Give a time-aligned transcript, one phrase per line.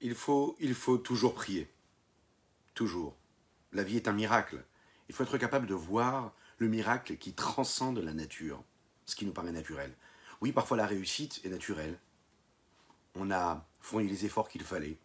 [0.00, 1.68] il faut, il faut toujours prier.
[2.74, 3.16] Toujours.
[3.72, 4.64] La vie est un miracle.
[5.08, 8.62] Il faut être capable de voir le miracle qui transcende la nature,
[9.06, 9.94] ce qui nous paraît naturel.
[10.40, 11.98] Oui, parfois la réussite est naturelle.
[13.14, 14.98] On a fourni les efforts qu'il fallait,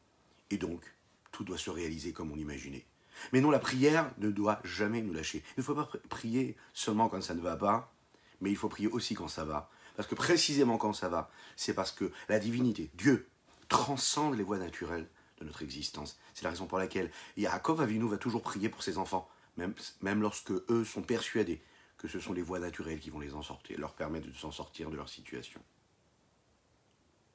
[0.49, 0.83] et donc
[1.31, 2.85] tout doit se réaliser comme on l'imaginait.
[3.31, 5.43] Mais non, la prière ne doit jamais nous lâcher.
[5.57, 7.93] Il ne faut pas prier seulement quand ça ne va pas,
[8.41, 9.69] mais il faut prier aussi quand ça va.
[9.95, 13.27] Parce que précisément quand ça va, c'est parce que la divinité, Dieu,
[13.73, 15.07] transcende les voies naturelles
[15.39, 16.19] de notre existence.
[16.35, 20.21] C'est la raison pour laquelle Yaakov Avinu va toujours prier pour ses enfants, même, même
[20.21, 21.59] lorsque eux sont persuadés
[21.97, 24.51] que ce sont les voies naturelles qui vont les en sortir, leur permettre de s'en
[24.51, 25.59] sortir de leur situation.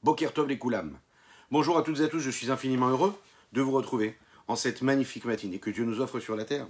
[0.01, 0.97] Bokertov les Koulam.
[1.51, 3.13] Bonjour à toutes et à tous, je suis infiniment heureux
[3.51, 4.17] de vous retrouver
[4.47, 6.67] en cette magnifique matinée que Dieu nous offre sur la terre.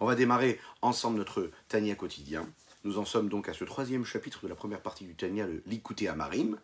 [0.00, 2.48] On va démarrer ensemble notre Tania quotidien.
[2.82, 5.62] Nous en sommes donc à ce troisième chapitre de la première partie du Tania, le
[5.66, 6.58] Likuté Amarim,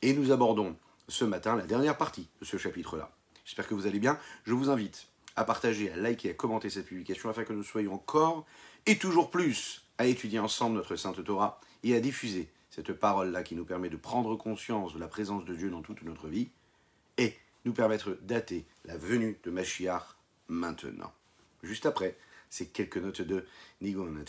[0.00, 0.74] et nous abordons
[1.08, 3.10] ce matin la dernière partie de ce chapitre-là.
[3.44, 4.18] J'espère que vous allez bien.
[4.44, 7.94] Je vous invite à partager, à liker, à commenter cette publication afin que nous soyons
[7.94, 8.44] encore
[8.86, 13.56] et toujours plus à étudier ensemble notre Sainte Torah et à diffuser cette parole-là qui
[13.56, 16.48] nous permet de prendre conscience de la présence de Dieu dans toute notre vie
[17.16, 17.34] et
[17.64, 20.16] nous permettre dater la venue de Mashiach
[20.48, 21.12] maintenant.
[21.62, 22.16] Juste après,
[22.50, 23.44] ces quelques notes de
[23.80, 24.24] Nigun.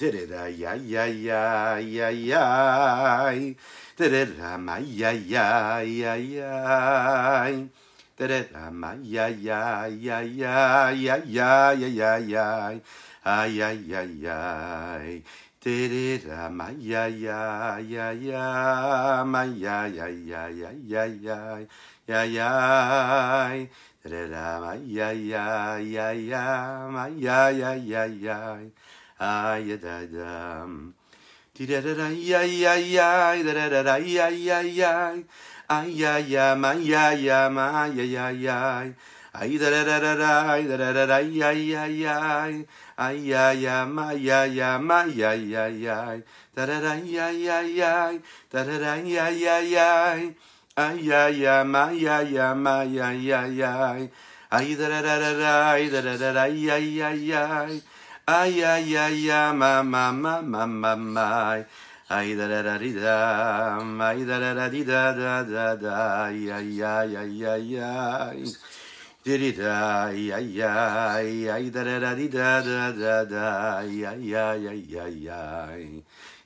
[24.05, 28.59] ya ya ya ya ya ya ya ya
[29.19, 30.64] ay da da
[31.53, 35.14] ti da da ya ya ya da da da ya ya ya
[35.67, 38.88] ay ya ya ma ya ya ma ya ya ya
[39.36, 42.47] ay da da da da da da da da da ya ya ya
[42.95, 46.23] ay ya ya ma ya ya ma ya ya ya
[46.55, 48.15] da da da ya ya ya
[48.49, 50.15] da da da ya ya ya
[50.79, 51.11] ay.
[51.11, 54.01] Ay, ay, ay, ma, ay, ay, ma, ay, ay, ay.
[54.51, 57.73] Ay, da, da, da, da, ay, da, da, da, da, ay, ay, ay, ay.
[58.25, 61.63] Ay, ay, ay, ay, ma, ma, ma, ma, ma, ma.
[62.09, 63.77] Ay, da, da, da, di, da.
[64.07, 66.25] Ay, da, da, da, di, da, da, da, da.
[66.25, 68.41] Ay, ay, ay, ay, ay, ay.
[69.23, 71.49] Di, di, da, ay, ay, ay.
[71.49, 73.77] Ay, da, da, da, di, da, da, da, da.
[73.83, 75.83] Ay, ay, ay, ay, ay, ay.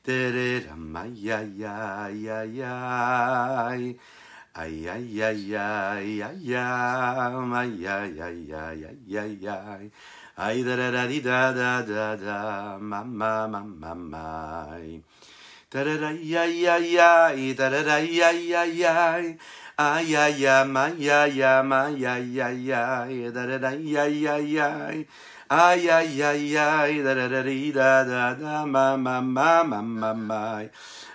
[0.03, 3.83] Di, di, da, ay, ay, ay, ay, ay.
[4.53, 9.90] Ay, ay, ay, ay, ay, ay, ay, ay, ay, ay, ay, ay,
[10.38, 10.62] ay.
[10.62, 14.78] Da, da, da, di, da, da, da, da, ma, ma, ma, ma, ma.
[15.74, 18.84] Da, da, da, ay, ay, ay, da, da, da, ay, ay, ay,
[19.74, 25.08] ay, ay, ma, ay, ay, ay, da, da, da, ay, ay, ay.
[25.50, 29.81] Ay, ay, ay, ay, da, da, da, di, da, da, da, ma, ma, ma, ma,
[29.81, 30.62] ma, ma.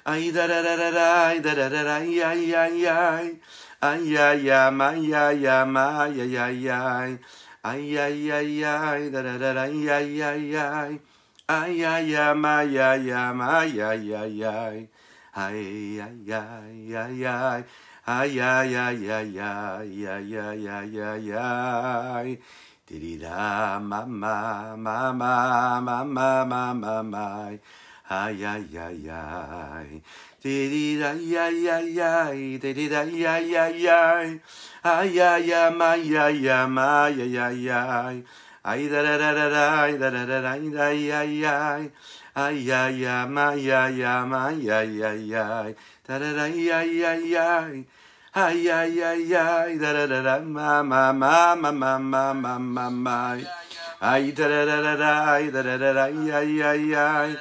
[0.09, 3.41] Ay, da, da, da, da, da, da, da, da, da, ay, ay, ay, ay.
[3.83, 7.19] Ay, ay, ay, ay, ay, ma, ay, ay, ay.
[7.63, 11.01] Ay, ay, ay, ay, da, da, da, da, ay, ay, ay, ay.
[11.47, 14.89] Ay, ay, ay, ay, ay, ay, ay, ay, ay.
[15.37, 17.63] Ay, ay, ay, ay, ay.
[18.09, 22.29] Ay, ay, ay, ay, ay, ay, ay, ay, ay, ay.
[22.89, 27.29] Di-di-da, ma, ma, ma, ma, ma, ma, ma, ma, ma.
[28.09, 29.89] Ay, ay, ay, ay.
[30.41, 32.57] Di-di-da, ay, ay, ay.
[32.57, 34.29] Ay, ay, ay.
[34.81, 38.17] Ay, ay, ay, ma, ay, ay, ma, ay, ay, ay.
[38.65, 41.93] Ay, da, da, da, da, da, da, da, da, da, ay, ay, ay.
[42.33, 45.71] Ay, ay, ay, ay, ay, ay, ay, ay, ay.
[46.09, 47.85] Da, da, da, ay, ay, ay, ay.
[48.33, 53.37] Ay, ay, ay, ay, da, da, da, da, ma, ma, ma, ma, ma, ma.
[54.01, 57.37] Ay, da, da, da, da, da, ay, da, da, da, ay, ay, ay, ay.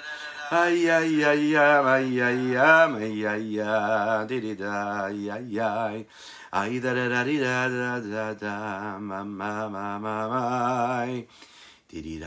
[0.50, 3.60] Ay, ay, ay, ay, ay,
[4.28, 6.08] di, di, da, ay, ay, ay.
[6.56, 8.96] Ay, da, da, da, da, da,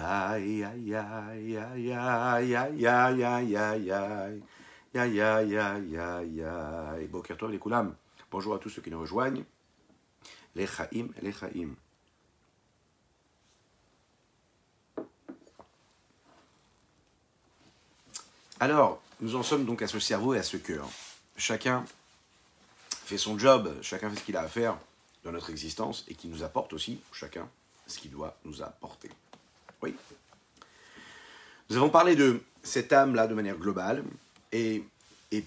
[0.05, 4.43] ay, ay, ay, ay, ay, ay, ay, ay, ay.
[4.93, 7.09] Ya, ya, ya, ya, ya.
[7.09, 7.94] Boker Tov, les Koulam.
[8.31, 9.44] Bonjour à tous ceux qui nous rejoignent.
[10.55, 11.73] Les Chaim, les Chaim.
[18.62, 20.87] Alors, nous en sommes donc à ce cerveau et à ce cœur.
[21.39, 21.83] Chacun
[22.91, 24.77] fait son job, chacun fait ce qu'il a à faire
[25.25, 27.49] dans notre existence et qui nous apporte aussi, chacun,
[27.87, 29.09] ce qu'il doit nous apporter.
[29.81, 29.95] Oui.
[31.71, 34.05] Nous avons parlé de cette âme-là de manière globale
[34.53, 34.85] et,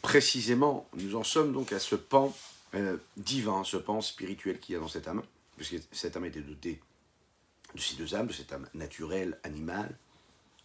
[0.01, 2.35] précisément, nous en sommes donc à ce pan
[2.73, 5.21] euh, divin, ce pan spirituel qu'il y a dans cette âme.
[5.55, 6.81] puisque cette âme était dotée
[7.75, 9.95] de ces deux âmes, de cette âme naturelle, animale,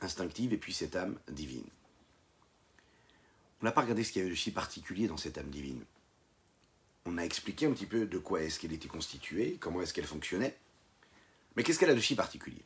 [0.01, 1.65] instinctive, et puis cette âme divine.
[3.61, 5.85] On n'a pas regardé ce qu'il y avait de si particulier dans cette âme divine.
[7.07, 10.07] On a expliqué un petit peu de quoi est-ce qu'elle était constituée, comment est-ce qu'elle
[10.07, 10.57] fonctionnait,
[11.57, 12.65] mais qu'est-ce qu'elle a de si particulier?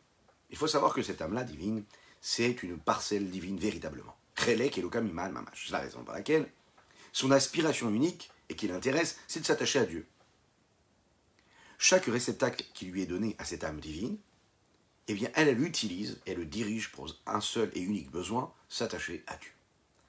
[0.50, 1.84] Il faut savoir que cette âme-là divine,
[2.20, 4.16] c'est une parcelle divine véritablement.
[4.46, 5.66] Et Mamash.
[5.66, 6.50] C'est la raison pour laquelle
[7.12, 10.06] son aspiration unique et qui l'intéresse, c'est de s'attacher à Dieu.
[11.78, 14.18] Chaque réceptacle qui lui est donné à cette âme divine,
[15.08, 19.36] eh bien, elle, l'utilise et le dirige pour un seul et unique besoin, s'attacher à
[19.36, 19.50] Dieu.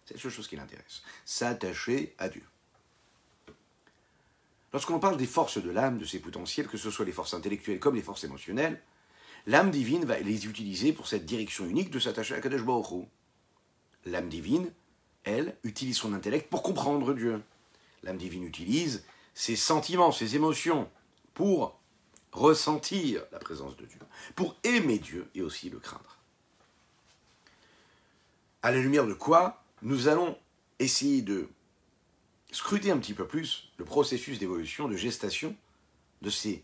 [0.05, 1.01] C'est la seule chose qui l'intéresse.
[1.25, 2.43] S'attacher à Dieu.
[4.73, 7.79] Lorsqu'on parle des forces de l'âme, de ses potentiels, que ce soit les forces intellectuelles
[7.79, 8.81] comme les forces émotionnelles,
[9.45, 13.07] l'âme divine va les utiliser pour cette direction unique de s'attacher à Kadesh Baruch
[14.05, 14.73] L'âme divine,
[15.23, 17.41] elle, utilise son intellect pour comprendre Dieu.
[18.01, 20.89] L'âme divine utilise ses sentiments, ses émotions
[21.33, 21.79] pour
[22.31, 23.99] ressentir la présence de Dieu,
[24.35, 26.17] pour aimer Dieu et aussi le craindre.
[28.61, 30.37] À la lumière de quoi nous allons
[30.79, 31.49] essayer de
[32.51, 35.55] scruter un petit peu plus le processus d'évolution, de gestation
[36.21, 36.63] de ces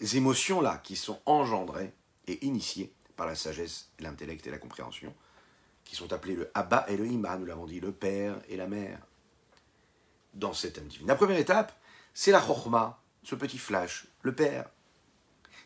[0.00, 1.92] émotions-là qui sont engendrées
[2.26, 5.14] et initiées par la sagesse, l'intellect et la compréhension,
[5.84, 8.66] qui sont appelés le Abba et le Ima, nous l'avons dit, le père et la
[8.66, 9.00] mère,
[10.34, 11.06] dans cette âme divine.
[11.06, 11.78] La première étape,
[12.14, 14.68] c'est la Chochma, ce petit flash, le père.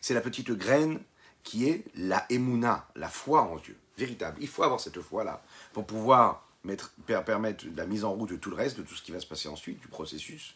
[0.01, 0.99] C'est la petite graine
[1.43, 4.37] qui est la Emouna, la foi en Dieu, véritable.
[4.41, 5.43] Il faut avoir cette foi-là
[5.73, 6.91] pour pouvoir mettre,
[7.25, 9.27] permettre la mise en route de tout le reste, de tout ce qui va se
[9.27, 10.55] passer ensuite, du processus.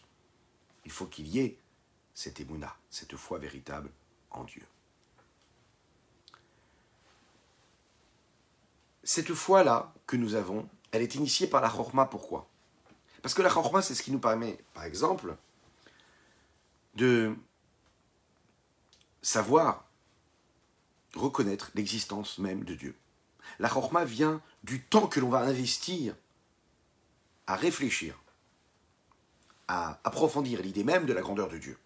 [0.85, 1.57] Il faut qu'il y ait
[2.13, 3.89] cette Emouna, cette foi véritable
[4.31, 4.63] en Dieu.
[9.03, 12.05] Cette foi-là que nous avons, elle est initiée par la Chorma.
[12.05, 12.47] Pourquoi?
[13.21, 15.35] Parce que la Chorma, c'est ce qui nous permet, par exemple,
[16.95, 17.35] de
[19.21, 19.85] savoir
[21.15, 22.95] reconnaître l'existence même de Dieu.
[23.59, 26.13] La Chorma vient du temps que l'on va investir
[27.47, 28.19] à réfléchir,
[29.69, 31.79] à approfondir l'idée même de la grandeur de Dieu.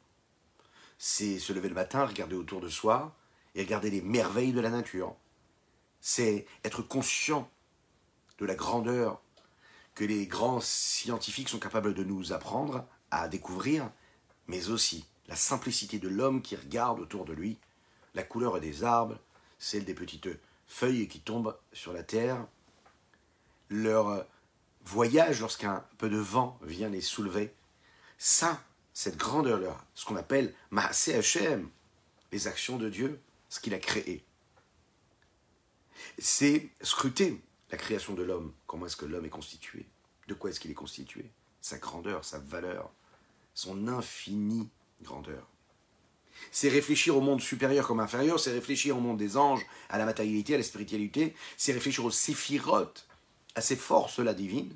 [0.98, 3.16] C'est se lever le matin, regarder autour de soi
[3.54, 5.16] et regarder les merveilles de la nature.
[6.00, 7.50] C'est être conscient
[8.39, 9.22] de la grandeur
[9.94, 13.92] que les grands scientifiques sont capables de nous apprendre à découvrir,
[14.48, 17.60] mais aussi la simplicité de l'homme qui regarde autour de lui,
[18.16, 19.19] la couleur des arbres,
[19.60, 20.30] celle des petites
[20.66, 22.48] feuilles qui tombent sur la terre,
[23.71, 24.27] leur
[24.85, 27.53] voyage lorsqu'un peu de vent vient les soulever.
[28.18, 28.62] Ça,
[28.94, 31.69] cette grandeur-là, ce qu'on appelle Maaseh Hashem,
[32.31, 33.19] les actions de Dieu,
[33.50, 34.23] ce qu'il a créé.
[36.19, 37.41] C'est scruter
[37.71, 38.53] la création de l'homme.
[38.68, 39.85] Comment est-ce que l'homme est constitué
[40.27, 41.31] De quoi est-ce qu'il est constitué
[41.62, 42.91] Sa grandeur, sa valeur,
[43.53, 44.69] son infinie
[45.01, 45.47] grandeur.
[46.51, 50.06] C'est réfléchir au monde supérieur comme inférieur, c'est réfléchir au monde des anges, à la
[50.06, 53.07] matérialité, à la spiritualité, c'est réfléchir aux séphirotes,
[53.56, 54.75] à ces forces-là divines,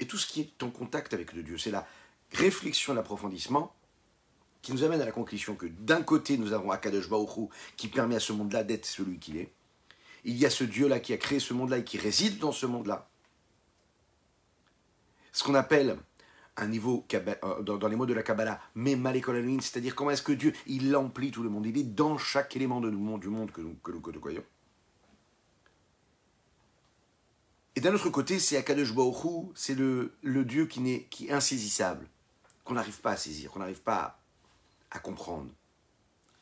[0.00, 1.58] et tout ce qui est en contact avec le Dieu.
[1.58, 1.86] C'est la
[2.32, 3.74] réflexion, l'approfondissement
[4.62, 8.16] qui nous amène à la conclusion que d'un côté, nous avons Akadosh Baruch qui permet
[8.16, 9.52] à ce monde-là d'être celui qu'il est.
[10.24, 12.66] Il y a ce Dieu-là qui a créé ce monde-là et qui réside dans ce
[12.66, 13.08] monde-là.
[15.32, 15.98] Ce qu'on appelle
[16.56, 18.96] un niveau, euh, dans, les mots de la Kabbalah, mais
[19.60, 22.80] c'est-à-dire comment est-ce que Dieu, il emplit tout le monde, il est dans chaque élément
[22.80, 24.42] de monde, du monde que nous, que nous.
[27.71, 32.06] Et d'un autre côté, c'est Akadosh Baruch c'est le, Dieu qui, est, insaisissable,
[32.64, 34.20] qu'on n'arrive pas à saisir, qu'on n'arrive pas
[34.92, 35.50] à, comprendre,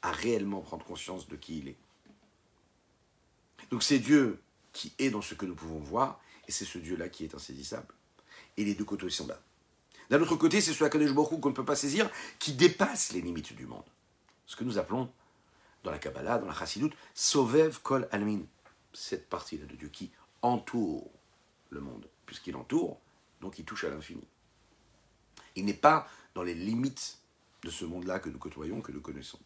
[0.03, 1.79] à réellement prendre conscience de qui il est.
[3.71, 4.43] Donc c'est Dieu
[4.75, 7.95] qui est dans ce que nous pouvons voir, et c'est ce Dieu-là qui est insaisissable.
[8.59, 9.41] Et les deux côtés sont là.
[10.11, 13.55] D'un autre côté, c'est ce Akadosh qu'on ne peut pas saisir, qui dépasse les limites
[13.55, 13.89] du monde.
[14.45, 15.11] Ce que nous appelons,
[15.85, 18.43] dans la Kabbalah, dans la Chassidut, Sovev Kol Almin.
[18.93, 20.11] Cette partie-là de Dieu qui
[20.43, 21.11] entoure
[21.71, 22.99] le monde, puisqu'il entoure,
[23.41, 24.27] donc il touche à l'infini.
[25.57, 27.19] Il n'est pas dans les limites
[27.63, 29.39] de ce monde-là que nous côtoyons, que nous connaissons.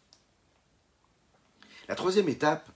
[1.87, 2.69] La troisième étape,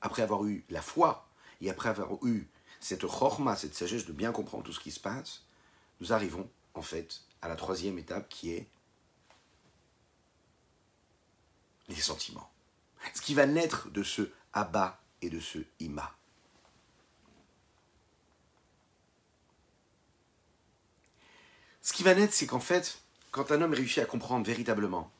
[0.00, 1.28] après avoir eu la foi
[1.60, 2.48] et après avoir eu
[2.80, 5.42] cette chorma, cette sagesse de bien comprendre tout ce qui se passe,
[6.00, 8.68] nous arrivons en fait, à la troisième étape qui est
[11.88, 12.50] les sentiments.
[13.14, 16.14] Ce qui va naître de ce Abba et de ce Ima.
[21.90, 23.00] Ce qui va naître, c'est qu'en fait,
[23.32, 25.10] quand un homme réussit à comprendre véritablement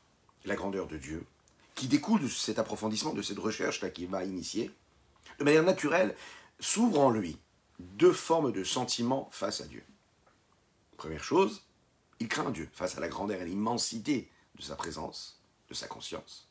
[0.44, 1.26] la grandeur de Dieu,
[1.74, 4.70] qui découle de cet approfondissement, de cette recherche-là qu'il va initier,
[5.40, 6.14] de manière naturelle,
[6.60, 7.36] s'ouvrent en lui
[7.80, 9.82] deux formes de sentiments face à Dieu.
[10.96, 11.64] Première chose,
[12.20, 16.46] il craint Dieu face à la grandeur et l'immensité de sa présence, de sa conscience.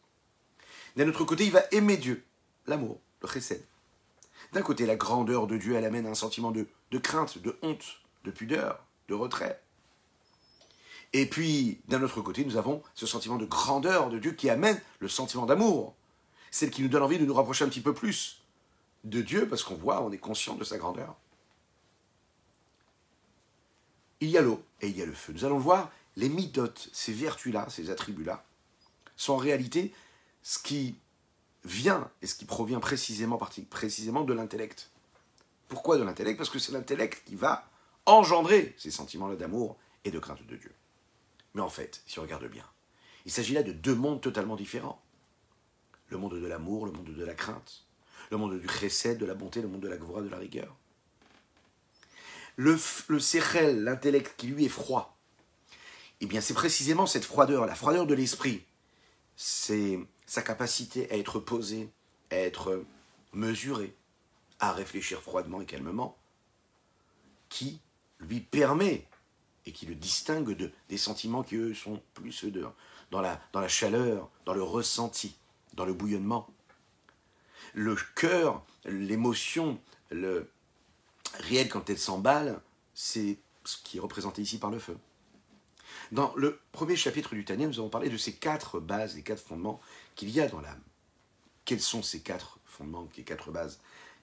[0.97, 2.25] D'un autre côté, il va aimer Dieu,
[2.67, 3.63] l'amour, le chesed.
[4.51, 8.01] D'un côté, la grandeur de Dieu, elle amène un sentiment de, de crainte, de honte,
[8.25, 9.63] de pudeur, de retrait.
[11.13, 14.79] Et puis, d'un autre côté, nous avons ce sentiment de grandeur de Dieu qui amène
[14.99, 15.95] le sentiment d'amour.
[16.51, 18.41] Celle qui nous donne envie de nous rapprocher un petit peu plus
[19.03, 21.15] de Dieu parce qu'on voit, on est conscient de sa grandeur.
[24.19, 25.33] Il y a l'eau et il y a le feu.
[25.33, 28.43] Nous allons voir, les midotes, ces vertus-là, ces attributs-là,
[29.15, 29.93] sont en réalité
[30.43, 30.95] ce qui
[31.63, 33.39] vient et ce qui provient précisément,
[33.69, 34.91] précisément de l'intellect.
[35.69, 36.37] Pourquoi de l'intellect?
[36.37, 37.69] Parce que c'est l'intellect qui va
[38.05, 40.73] engendrer ces sentiments-là d'amour et de crainte de Dieu.
[41.53, 42.65] Mais en fait, si on regarde bien,
[43.25, 45.01] il s'agit là de deux mondes totalement différents.
[46.09, 47.85] Le monde de l'amour, le monde de la crainte.
[48.31, 50.75] Le monde du chesed, de la bonté, le monde de la gvora, de la rigueur.
[52.55, 52.77] Le,
[53.07, 55.17] le l'intellect qui lui est froid,
[56.21, 58.65] eh bien c'est précisément cette froideur, la froideur de l'esprit.
[59.35, 61.89] C'est sa capacité à être posé,
[62.29, 62.83] à être
[63.31, 63.95] mesuré,
[64.59, 66.17] à réfléchir froidement et calmement,
[67.47, 67.79] qui
[68.19, 69.07] lui permet
[69.69, 72.45] et qui le distingue de, des sentiments qui, eux, sont plus
[73.11, 75.35] dans, la, dans la chaleur, dans le ressenti,
[75.73, 76.49] dans le bouillonnement.
[77.73, 80.49] Le cœur, l'émotion, le
[81.35, 82.61] réel quand elle s'emballe,
[82.93, 84.97] c'est ce qui est représenté ici par le feu.
[86.11, 89.43] Dans le premier chapitre du Tania, nous avons parlé de ces quatre bases, les quatre
[89.43, 89.79] fondements
[90.15, 90.81] qu'il y a dans l'âme.
[91.65, 93.79] Quels sont ces quatre fondements, ces quatre bases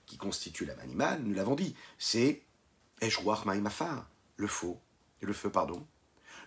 [0.06, 1.22] qui constituent l'âme animale?
[1.22, 2.42] Nous l'avons dit, c'est
[3.44, 4.80] Maïmafar, le faux,
[5.24, 5.86] le feu, pardon,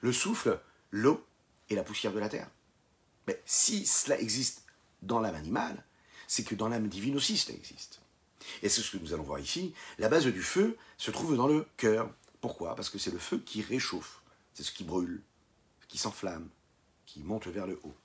[0.02, 0.60] le souffle,
[0.92, 1.26] l'eau
[1.70, 2.50] et la poussière de la terre.
[3.28, 4.64] Mais si cela existe
[5.02, 5.84] dans l'âme animale,
[6.28, 8.02] c'est que dans l'âme divine aussi cela existe.
[8.62, 9.74] Et c'est ce que nous allons voir ici.
[9.98, 12.10] La base du feu se trouve dans le cœur.
[12.42, 12.76] Pourquoi?
[12.76, 14.22] Parce que c'est le feu qui réchauffe,
[14.54, 15.22] c'est ce qui brûle,
[15.88, 16.50] qui s'enflamme,
[17.06, 17.96] qui monte vers le haut.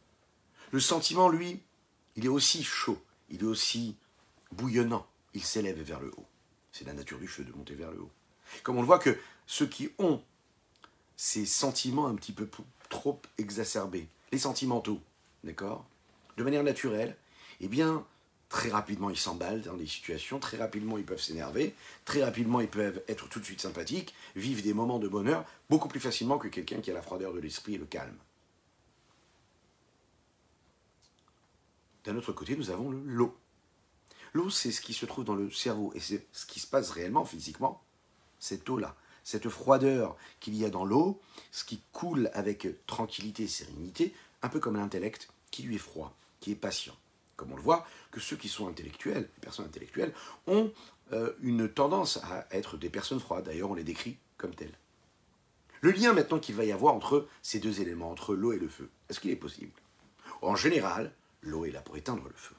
[0.73, 1.61] Le sentiment, lui,
[2.17, 3.97] il est aussi chaud, il est aussi
[4.53, 6.27] bouillonnant, il s'élève vers le haut.
[6.73, 8.11] C'est la nature du feu de monter vers le haut.
[8.63, 9.17] Comme on le voit que
[9.47, 10.23] ceux qui ont
[11.17, 12.49] ces sentiments un petit peu
[12.89, 15.01] trop exacerbés, les sentimentaux,
[15.43, 15.85] d'accord?
[16.37, 17.17] De manière naturelle,
[17.61, 18.05] eh bien,
[18.49, 22.69] très rapidement ils s'emballent dans des situations, très rapidement ils peuvent s'énerver, très rapidement ils
[22.69, 26.49] peuvent être tout de suite sympathiques, vivre des moments de bonheur beaucoup plus facilement que
[26.49, 28.17] quelqu'un qui a la froideur de l'esprit et le calme.
[32.05, 33.35] D'un autre côté, nous avons l'eau.
[34.35, 36.91] L'eau, c'est ce qui se trouve dans le cerveau et c'est ce qui se passe
[36.91, 37.83] réellement, physiquement,
[38.39, 38.95] cette eau-là
[39.25, 44.49] cette froideur qu'il y a dans l'eau, ce qui coule avec tranquillité et sérénité, un
[44.49, 46.95] peu comme l'intellect qui lui est froid, qui est patient.
[47.37, 50.15] Comme on le voit, que ceux qui sont intellectuels, les personnes intellectuelles,
[50.47, 50.71] ont
[51.13, 53.45] euh, une tendance à être des personnes froides.
[53.45, 54.77] D'ailleurs, on les décrit comme telles.
[55.81, 58.69] Le lien maintenant qu'il va y avoir entre ces deux éléments, entre l'eau et le
[58.69, 59.73] feu, est-ce qu'il est possible?
[60.43, 61.13] En général,
[61.43, 62.55] l'eau est là pour éteindre le feu.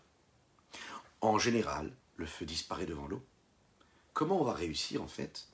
[1.22, 3.24] En général, le feu disparaît devant l'eau.
[4.14, 5.48] Comment on va réussir en fait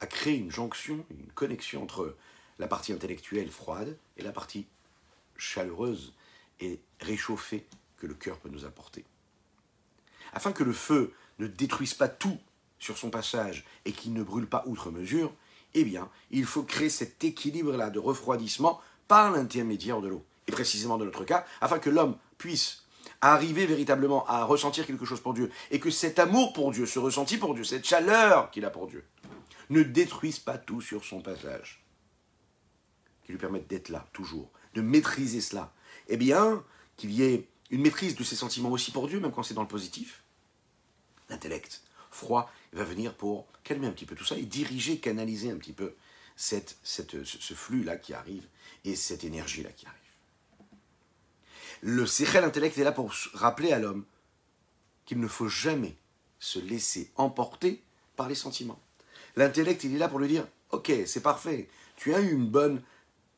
[0.00, 2.16] à créer une jonction, une connexion entre
[2.58, 4.66] la partie intellectuelle froide et la partie
[5.36, 6.12] chaleureuse
[6.60, 7.66] et réchauffée
[7.96, 9.04] que le cœur peut nous apporter.
[10.32, 12.38] Afin que le feu ne détruise pas tout
[12.78, 15.32] sur son passage et qu'il ne brûle pas outre mesure,
[15.74, 20.24] eh bien, il faut créer cet équilibre-là de refroidissement par l'intermédiaire de l'eau.
[20.46, 22.84] Et précisément dans notre cas, afin que l'homme puisse
[23.20, 26.98] arriver véritablement à ressentir quelque chose pour Dieu, et que cet amour pour Dieu, ce
[26.98, 29.04] ressenti pour Dieu, cette chaleur qu'il a pour Dieu,
[29.70, 31.82] ne détruisent pas tout sur son passage,
[33.24, 35.72] qui lui permettent d'être là, toujours, de maîtriser cela.
[36.08, 36.64] Eh bien,
[36.96, 39.62] qu'il y ait une maîtrise de ses sentiments aussi pour Dieu, même quand c'est dans
[39.62, 40.24] le positif.
[41.28, 45.56] L'intellect froid va venir pour calmer un petit peu tout ça et diriger, canaliser un
[45.56, 45.94] petit peu
[46.34, 48.46] cette, ce flux-là qui arrive
[48.84, 49.98] et cette énergie-là qui arrive.
[51.82, 54.04] Le séchel intellect est là pour rappeler à l'homme
[55.06, 55.96] qu'il ne faut jamais
[56.38, 57.82] se laisser emporter
[58.16, 58.80] par les sentiments.
[59.36, 62.82] L'intellect, il est là pour lui dire Ok, c'est parfait, tu as eu une bonne,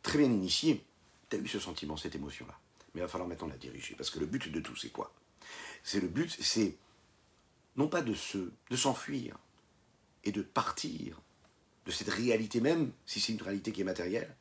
[0.02, 0.84] très bien initiée,
[1.30, 2.58] tu as eu ce sentiment, cette émotion-là.
[2.94, 3.94] Mais il va falloir maintenant la diriger.
[3.94, 5.12] Parce que le but de tout, c'est quoi?
[5.82, 6.76] C'est le but, c'est
[7.76, 9.36] non pas de se, de s'enfuir
[10.24, 11.20] et de partir
[11.86, 14.36] de cette réalité même, si c'est une réalité qui est matérielle,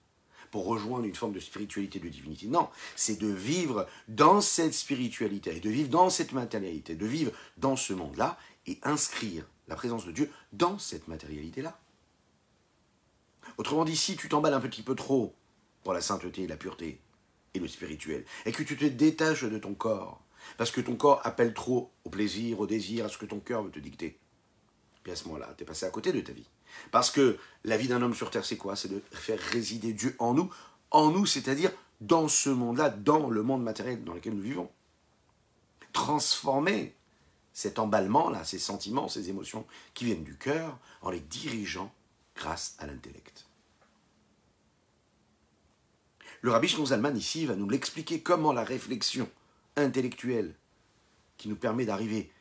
[0.52, 2.48] pour rejoindre une forme de spiritualité, de divinité.
[2.48, 7.32] Non, c'est de vivre dans cette spiritualité, et de vivre dans cette matérialité, de vivre
[7.58, 11.80] dans ce monde-là, et inscrire la présence de Dieu dans cette matérialité-là.
[13.58, 15.36] Autrement dit, si tu t'emballes un petit peu trop
[15.84, 17.00] pour la sainteté, la pureté
[17.54, 20.22] et le spirituel, et que tu te détaches de ton corps,
[20.58, 23.64] parce que ton corps appelle trop au plaisir, au désir, à ce que ton cœur
[23.64, 24.18] veut te dicter,
[25.04, 26.48] puis à ce moment-là, tu es passé à côté de ta vie.
[26.92, 28.76] Parce que la vie d'un homme sur terre, c'est quoi?
[28.76, 30.54] C'est de faire résider Dieu en nous,
[30.92, 34.70] en nous, c'est-à-dire dans ce monde-là, dans le monde matériel dans lequel nous vivons.
[35.94, 36.96] Transformer
[37.54, 41.94] cet emballement-là, ces sentiments, ces émotions qui viennent du cœur, en les dirigeant
[42.36, 43.46] grâce à l'intellect.
[46.42, 49.30] Le rabbi Shlomo ici va nous l'expliquer comment la réflexion
[49.76, 50.56] intellectuelle
[51.38, 52.32] qui nous permet d'arriver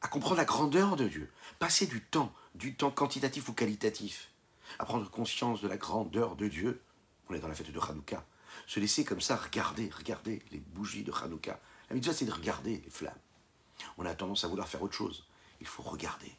[0.00, 4.30] à comprendre la grandeur de Dieu, passer du temps, du temps quantitatif ou qualitatif,
[4.78, 6.82] à prendre conscience de la grandeur de Dieu.
[7.28, 8.26] On est dans la fête de Hanouka.
[8.66, 11.60] Se laisser comme ça regarder, regarder les bougies de Hanouka.
[11.88, 13.14] La mitzvah, c'est de regarder les flammes.
[13.98, 15.26] On a tendance à vouloir faire autre chose.
[15.60, 16.32] Il faut regarder.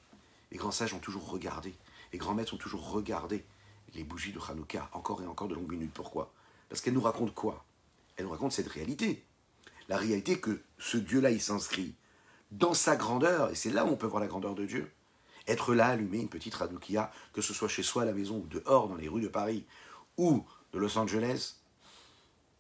[0.51, 1.75] Les grands sages ont toujours regardé.
[2.13, 3.46] Les grands maîtres ont toujours regardé
[3.94, 5.94] les bougies de Hanouka, encore et encore de longues minutes.
[5.94, 6.34] Pourquoi?
[6.70, 7.65] Parce qu'elles nous racontent quoi?
[8.18, 9.24] Elles nous racontent cette réalité.
[9.88, 11.96] La réalité que ce Dieu-là, il s'inscrit
[12.51, 14.92] dans sa grandeur, et c'est là où on peut voir la grandeur de Dieu.
[15.48, 18.48] Être là, allumer une petite Hanoukia, que ce soit chez soi à la maison ou
[18.48, 19.65] dehors dans les rues de Paris
[20.18, 21.58] ou de Los Angeles,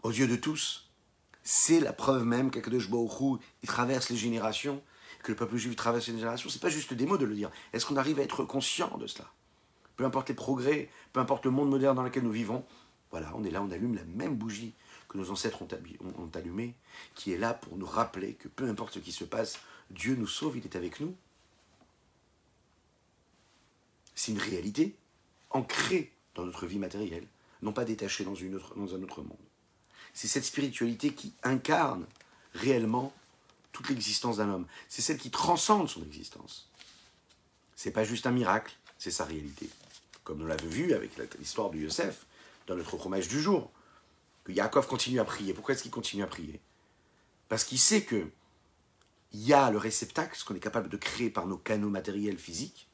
[0.03, 0.84] aux yeux de tous,
[1.45, 4.83] c'est la preuve même qu'Akadosh Baruch il traverse les générations,
[5.23, 6.49] que le peuple juif traverse les générations.
[6.49, 7.51] C'est pas juste des mots de le dire.
[7.71, 9.31] Est-ce qu'on arrive à être conscient de cela?
[9.95, 12.65] Peu importe les progrès, peu importe le monde moderne dans lequel nous vivons,
[13.11, 14.73] voilà, on est là, on allume la même bougie
[15.07, 16.73] que nos ancêtres ont, allumée,
[17.13, 19.59] qui est là pour nous rappeler que peu importe ce qui se passe,
[19.91, 21.15] Dieu nous sauve, il est avec nous.
[24.15, 24.95] C'est une réalité
[25.51, 27.27] ancrée dans notre vie matérielle,
[27.61, 29.37] non pas détachée dans un autre monde.
[30.15, 32.05] C'est cette spiritualité qui incarne
[32.53, 33.13] réellement
[33.73, 34.65] toute l'existence d'un homme.
[34.87, 36.69] C'est celle qui transcende son existence.
[37.75, 39.69] C'est pas juste un miracle, c'est sa réalité.
[40.23, 42.25] Comme nous l'avons vu avec l'histoire de Yosef
[42.65, 43.69] dans notre fromage du jour,
[44.45, 45.53] que Yaakov continue à prier.
[45.53, 46.61] Pourquoi est-ce qu'il continue à prier?
[47.49, 48.27] Parce qu'il sait que
[49.33, 52.37] il y a le réceptacle, ce qu'on est capable de créer par nos canaux matériels
[52.37, 52.87] physiques,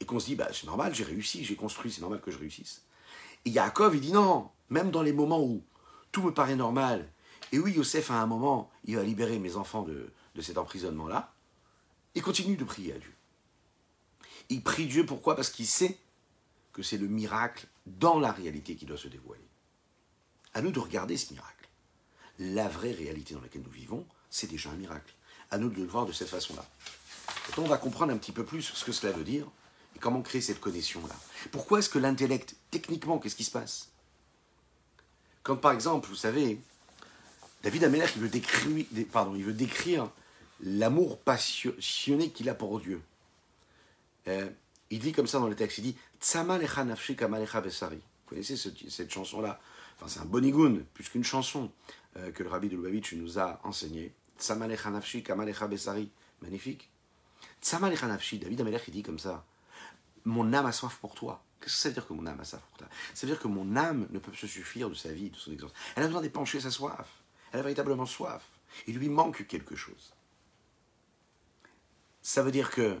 [0.00, 2.38] et qu'on se dit, bah, c'est normal, j'ai réussi, j'ai construit, c'est normal que je
[2.38, 2.80] réussisse.
[3.44, 5.62] Et Yaakov, il dit non, même dans les moments où
[6.12, 7.08] tout me paraît normal,
[7.52, 11.32] et oui, Yosef, à un moment, il va libérer mes enfants de, de cet emprisonnement-là,
[12.14, 13.14] il continue de prier à Dieu.
[14.48, 15.36] Il prie Dieu pourquoi?
[15.36, 15.98] Parce qu'il sait
[16.72, 19.46] que c'est le miracle dans la réalité qui doit se dévoiler.
[20.54, 21.68] À nous de regarder ce miracle.
[22.38, 25.14] La vraie réalité dans laquelle nous vivons, c'est déjà un miracle.
[25.50, 26.64] À nous de le voir de cette façon-là.
[27.56, 29.46] on va comprendre un petit peu plus ce que cela veut dire
[30.00, 31.14] comment créer cette connexion-là?
[31.50, 33.88] Pourquoi est-ce que l'intellect, techniquement, qu'est-ce qui se passe?
[35.42, 36.58] Quand par exemple, vous savez,
[37.62, 40.10] David Ameller, il veut décrire, pardon, il veut décrire
[40.60, 43.00] l'amour passionné qu'il a pour Dieu.
[44.28, 44.48] Euh,
[44.90, 47.96] il dit comme ça dans le texte, il dit Tsama nafshi besari.
[47.96, 49.60] Vous connaissez cette, chanson-là?
[49.96, 51.70] Enfin, c'est un bonigoun, plus qu'une chanson
[52.16, 54.12] euh, que le rabbi de Lubavitch nous a enseigné.
[54.38, 55.24] Tsama nafshi
[55.68, 56.10] besari.
[56.42, 56.88] Magnifique.
[57.60, 59.44] Tsama nafshi, David Ameller, il dit comme ça
[60.24, 61.42] Mon âme a soif pour toi.
[61.60, 62.88] Qu'est-ce que ça veut dire que mon âme a soif pour toi?
[63.14, 65.50] Ça veut dire que mon âme ne peut se suffire de sa vie, de son
[65.52, 65.76] existence.
[65.96, 67.08] Elle a besoin d'épancher sa soif.
[67.52, 68.42] Elle a véritablement soif.
[68.86, 70.12] Il lui manque quelque chose.
[72.22, 73.00] Ça veut dire que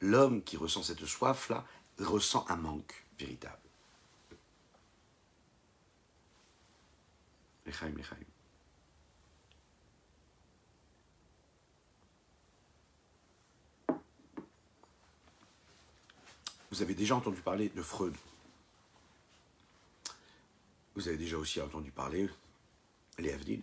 [0.00, 1.64] l'homme qui ressent cette soif-là
[1.98, 3.58] ressent un manque véritable.
[16.74, 18.16] Vous avez déjà entendu parler de Freud.
[20.96, 22.28] Vous avez déjà aussi entendu parler
[23.20, 23.62] les Avdil,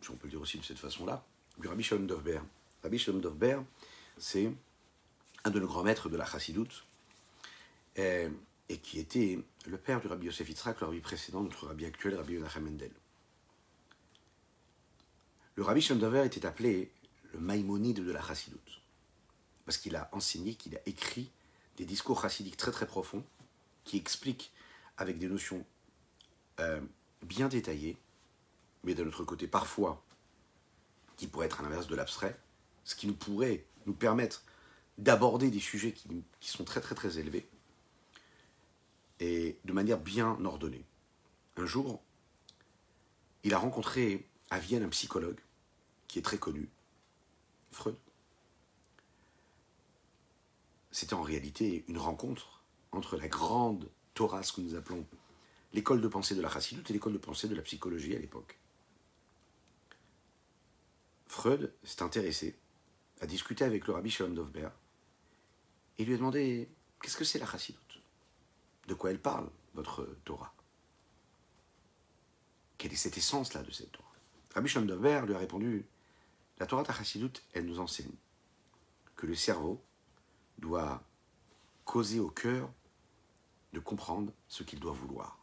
[0.00, 1.22] si on peut le dire aussi de cette façon-là,
[1.58, 2.40] du Rabbi Shalom Dovber.
[2.82, 3.58] Rabbi Shalom Dovber,
[4.16, 4.50] c'est
[5.44, 6.86] un de nos grands maîtres de la Chassidoute,
[7.96, 8.30] et,
[8.82, 12.32] qui était le père du Rabbi Yosef Yitzhak, le rabbi précédent, notre rabbi actuel, Rabbi
[12.32, 12.92] Yonachem Mendel.
[15.56, 16.90] Le Rabbi Shalom Dovber était appelé
[17.34, 18.80] le Maïmonide de la Chassidoute,
[19.66, 21.30] parce qu'il a enseigné, qu'il a écrit
[21.76, 23.24] des discours chassidiques très très profonds,
[23.84, 24.52] qui expliquent
[24.96, 25.64] avec des notions
[26.60, 26.80] euh,
[27.22, 27.96] bien détaillées
[28.86, 30.02] mais d'un autre côté, parfois,
[31.16, 32.38] qui pourrait être à l'inverse de l'abstrait,
[32.84, 34.44] ce qui nous pourrait nous permettre
[34.96, 37.46] d'aborder des sujets qui, sont très très très élevés
[39.18, 40.84] et de manière bien ordonnée.
[41.56, 42.00] Un jour,
[43.42, 45.40] il a rencontré à Vienne un psychologue
[46.06, 46.68] qui est très connu,
[47.72, 47.96] Freud.
[50.96, 55.06] C'était en réalité une rencontre entre la grande Torah, ce que nous appelons
[55.74, 58.58] l'école de pensée de la Chassidut et l'école de pensée de la psychologie à l'époque.
[61.26, 62.56] Freud s'est intéressé,
[63.20, 64.70] a discuté avec le rabbi Shalom Dovber,
[65.98, 66.70] et lui a demandé
[67.02, 68.00] Qu'est-ce que c'est la chassidoute
[68.88, 70.54] De quoi elle parle, votre Torah?
[72.78, 74.14] Quelle est cette essence-là de cette Torah?
[74.54, 75.84] Rabbi Shalom Dovber lui a répondu
[76.58, 78.14] La Torah de la elle nous enseigne
[79.14, 79.84] que le cerveau
[80.58, 81.02] doit
[81.84, 82.70] causer au cœur
[83.72, 85.38] de comprendre ce qu'il doit vouloir.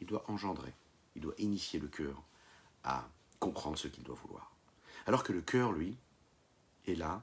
[0.00, 0.72] il doit engendrer,
[1.16, 2.22] il doit initier le cœur
[2.84, 3.08] à
[3.40, 4.52] comprendre ce qu'il doit vouloir.
[5.06, 5.96] Alors que le cœur, lui,
[6.86, 7.22] est là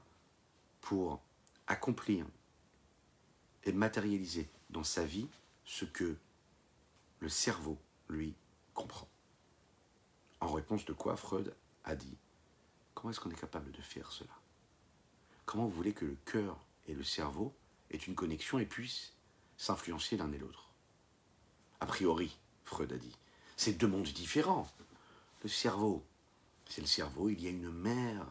[0.80, 1.20] pour
[1.66, 2.26] accomplir
[3.64, 5.28] et matérialiser dans sa vie
[5.64, 6.16] ce que
[7.20, 8.34] le cerveau, lui,
[8.74, 9.08] comprend.
[10.40, 12.16] En réponse de quoi Freud a dit
[12.94, 14.32] Comment est-ce qu'on est capable de faire cela?
[15.46, 17.54] Comment vous voulez que le cœur et le cerveau
[17.90, 19.12] aient une connexion et puissent
[19.56, 20.70] s'influencer l'un et l'autre?
[21.80, 23.16] A priori, Freud a dit,
[23.56, 24.68] c'est deux mondes différents.
[25.44, 26.04] Le cerveau,
[26.68, 28.26] c'est le cerveau, il y a une mer,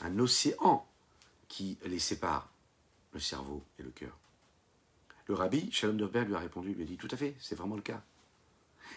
[0.00, 0.84] un océan
[1.46, 2.50] qui les sépare,
[3.12, 4.18] le cerveau et le cœur.
[5.26, 7.76] Le rabbi, Shalom Dorber, lui a répondu, lui a dit, tout à fait, c'est vraiment
[7.76, 8.02] le cas.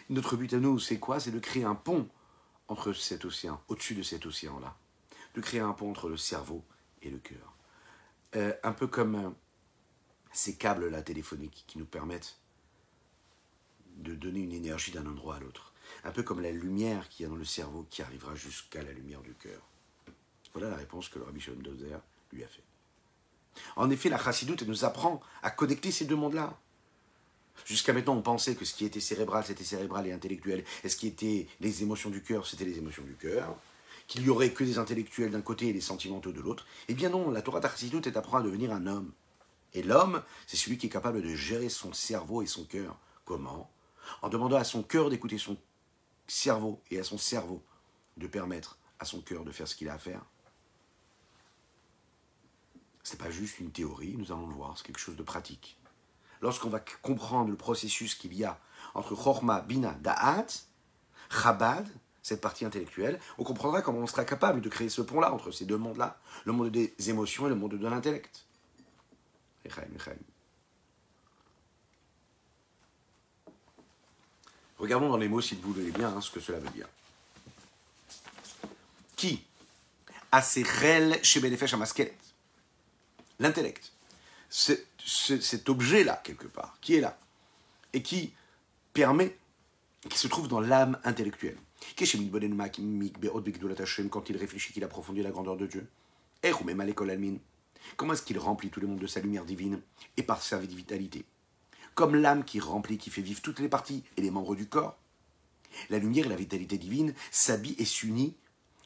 [0.09, 1.19] Notre but à nous, c'est quoi?
[1.19, 2.09] C'est de créer un pont
[2.67, 4.75] entre cet océan, au-dessus de cet océan-là.
[5.35, 6.63] De créer un pont entre le cerveau
[7.01, 7.55] et le cœur.
[8.35, 9.29] Euh, un peu comme euh,
[10.31, 12.37] ces câbles-là téléphoniques qui nous permettent
[13.97, 15.73] de donner une énergie d'un endroit à l'autre.
[16.03, 18.91] Un peu comme la lumière qui y a dans le cerveau qui arrivera jusqu'à la
[18.91, 19.61] lumière du cœur.
[20.53, 21.61] Voilà la réponse que le Rabbi Shalom
[22.31, 22.63] lui a fait.
[23.75, 26.57] En effet, la chassidoute nous apprend à connecter ces deux mondes-là.
[27.63, 30.97] Jusqu'à maintenant, on pensait que ce qui était cérébral, c'était cérébral et intellectuel, et ce
[30.97, 33.57] qui était les émotions du cœur, c'était les émotions du cœur,
[34.07, 36.65] qu'il y aurait que des intellectuels d'un côté et des sentimentaux de l'autre.
[36.87, 39.11] Eh bien non, la Torah Chassidoute est apprend à devenir un homme.
[39.73, 42.97] Et l'homme, c'est celui qui est capable de gérer son cerveau et son cœur.
[43.25, 43.69] Comment?
[44.21, 45.57] En demandant à son cœur d'écouter son
[46.27, 47.63] cerveau et à son cerveau
[48.17, 50.21] de permettre à son cœur de faire ce qu'il a à faire.
[53.03, 55.77] Ce n'est pas juste une théorie, nous allons le voir, c'est quelque chose de pratique.
[56.41, 58.59] Lorsqu'on va comprendre le processus qu'il y a
[58.93, 60.47] entre Chorma, Bina, Da'at,
[61.29, 61.87] Chabad,
[62.25, 65.63] cette partie intellectuelle, on comprendra comment on sera capable de créer ce pont-là entre ces
[65.63, 68.45] deux mondes-là, le monde des émotions et le monde de l'intellect.
[74.79, 76.87] Regardons dans les mots, s'il vous voulez bien, hein, ce que cela veut dire.
[79.15, 79.43] Qui
[80.31, 82.17] a ses réels chez Benefesh Amaskelet
[83.37, 83.91] L'intellect.
[84.49, 87.19] Cet objet-là, quelque part, qui est là,
[87.93, 88.33] et qui
[88.93, 89.37] permet,
[90.09, 91.57] qui se trouve dans l'âme intellectuelle.
[94.09, 95.87] Quand il réfléchit, qu'il approfondit la grandeur de Dieu?
[97.97, 99.81] Comment est-ce qu'il remplit tout le monde de sa lumière divine
[100.17, 101.25] et par sa vitalité?
[101.93, 104.97] Comme l'âme qui remplit, qui fait vivre toutes les parties et les membres du corps.
[105.89, 108.33] La lumière et la vitalité divine s'habillent et s'unissent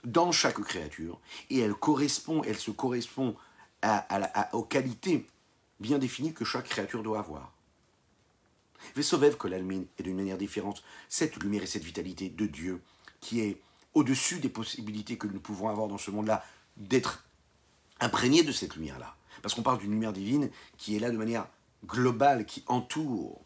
[0.04, 3.36] dans chaque créature et elle correspond, elle se correspond
[4.54, 5.28] aux qualités
[5.80, 7.54] bien définies que chaque créature doit avoir.
[8.96, 12.82] Vesovev l'almine est d'une manière différente cette lumière et cette vitalité de Dieu
[13.22, 13.62] qui est
[13.94, 16.44] au-dessus des possibilités que nous pouvons avoir dans ce monde-là
[16.78, 17.26] d'être
[18.00, 19.16] imprégné de cette lumière-là.
[19.42, 21.48] Parce qu'on parle d'une lumière divine qui est là de manière
[21.86, 23.42] globale, qui entoure.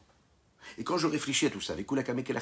[0.78, 2.41] Et quand je réfléchis à tout ça, avec Kulakamek et la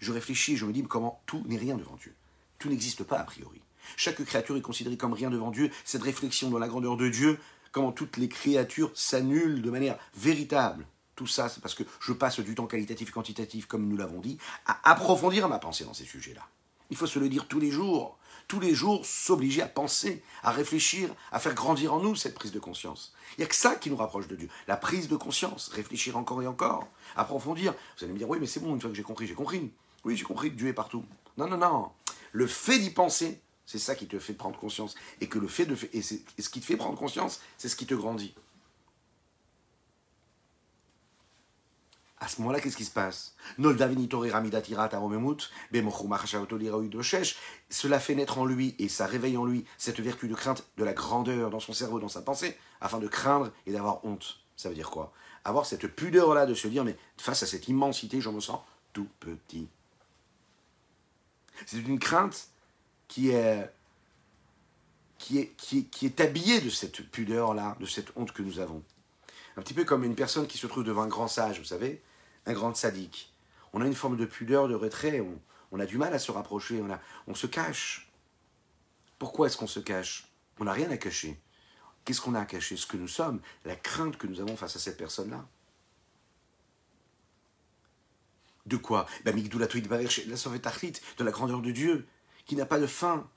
[0.00, 2.14] je réfléchis, je me dis comment tout n'est rien devant Dieu.
[2.58, 3.60] Tout n'existe pas a priori.
[3.96, 5.70] Chaque créature est considérée comme rien devant Dieu.
[5.84, 7.38] Cette réflexion dans la grandeur de Dieu,
[7.72, 10.86] comment toutes les créatures s'annulent de manière véritable.
[11.20, 14.38] Tout ça, c'est parce que je passe du temps qualitatif quantitatif, comme nous l'avons dit,
[14.64, 16.40] à approfondir ma pensée dans ces sujets-là.
[16.88, 18.16] Il faut se le dire tous les jours
[18.48, 22.52] tous les jours s'obliger à penser, à réfléchir, à faire grandir en nous cette prise
[22.52, 23.12] de conscience.
[23.36, 24.48] Il n'y a que ça qui nous rapproche de Dieu.
[24.66, 27.74] La prise de conscience, réfléchir encore et encore, approfondir.
[27.98, 29.70] Vous allez me dire, oui, mais c'est bon, une fois que j'ai compris, j'ai compris.
[30.04, 31.04] Oui, j'ai compris que Dieu est partout.
[31.36, 31.90] Non, non, non.
[32.32, 34.94] Le fait d'y penser, c'est ça qui te fait prendre conscience.
[35.20, 35.76] Et que le fait de...
[35.92, 38.34] Et, et ce qui te fait prendre conscience, c'est ce qui te grandit.
[42.20, 43.34] À ce moment-là, qu'est-ce qui se passe?
[47.70, 50.84] Cela fait naître en lui et ça réveille en lui cette vertu de crainte de
[50.84, 54.40] la grandeur dans son cerveau, dans sa pensée, afin de craindre et d'avoir honte.
[54.56, 55.14] Ça veut dire quoi?
[55.44, 58.60] Avoir cette pudeur-là de se dire, mais face à cette immensité, je me sens
[58.92, 59.66] tout petit.
[61.64, 62.48] C'est une crainte
[63.08, 63.72] qui est,
[65.16, 68.82] qui est, qui qui est habillée de cette pudeur-là, de cette honte que nous avons.
[69.56, 72.02] Un petit peu comme une personne qui se trouve devant un grand sage, vous savez,
[72.46, 73.32] un grand sadique.
[73.72, 75.24] On a une forme de pudeur, de retrait,
[75.70, 76.82] on, a du mal à se rapprocher,
[77.26, 78.10] on, se cache.
[79.18, 80.26] Pourquoi est-ce qu'on se cache?
[80.58, 81.40] On n'a rien à cacher.
[82.04, 82.76] Qu'est-ce qu'on a à cacher?
[82.76, 85.46] Ce que nous sommes, la crainte que nous avons face à cette personne-là.
[88.66, 89.06] De quoi?
[89.24, 92.06] Ben, de la grandeur de Dieu,
[92.46, 93.28] qui n'a pas de fin,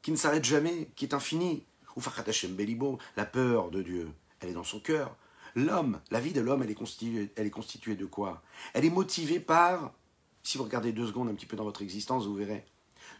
[0.00, 1.64] qui ne s'arrête jamais, qui est infini.
[1.96, 2.02] Ou
[3.16, 5.14] la peur de Dieu, elle est dans son cœur.
[5.54, 8.42] L'homme, la vie de l'homme, elle, est constituée, elle est constituée de quoi?
[8.72, 9.92] Elle est motivée par,
[10.42, 12.64] si vous regardez deux secondes un petit peu dans votre existence, vous verrez,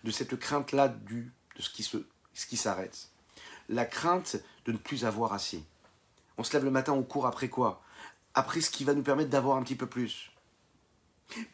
[0.05, 3.09] de cette crainte-là du, de ce qui, s'arrête.
[3.69, 5.65] La crainte de ne plus avoir assez.
[6.39, 7.83] On se lève le matin, on court après quoi?
[8.35, 10.33] Après ce qui va nous permettre d'avoir un petit peu plus.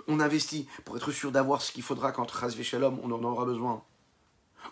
[0.07, 3.45] On investit pour être sûr d'avoir ce qu'il faudra quand Razvé Shalom, on en aura
[3.45, 3.83] besoin.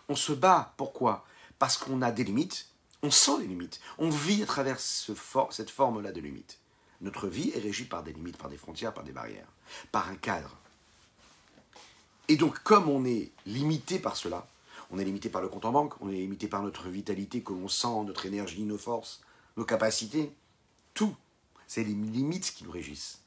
[0.09, 1.25] On se bat, pourquoi?
[1.59, 2.69] Parce qu'on a des limites,
[3.07, 6.59] on sent les limites, on vit à travers cette forme-là de limites.
[7.01, 9.47] Notre vie est régie par des limites, par des frontières, par des barrières,
[9.93, 10.57] par un cadre.
[12.29, 14.49] Et donc, comme on est limité par cela,
[14.91, 17.53] on est limité par le compte en banque, on est limité par notre vitalité que
[17.53, 19.21] l'on sent, notre énergie, nos forces,
[19.57, 20.33] nos capacités,
[20.93, 21.15] tout.
[21.69, 23.21] C'est les limites qui nous régissent.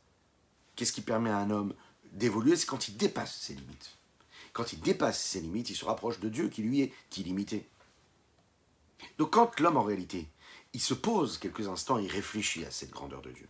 [0.76, 1.74] Qu'est-ce qui permet à un homme
[2.12, 2.58] d'évoluer?
[2.58, 3.92] C'est quand il dépasse ses limites.
[4.52, 7.68] Quand il dépasse ses limites, il se rapproche de Dieu qui lui est illimité.
[9.18, 10.28] Donc quand l'homme en réalité,
[10.74, 13.48] il se pose quelques instants, il réfléchit à cette grandeur de Dieu.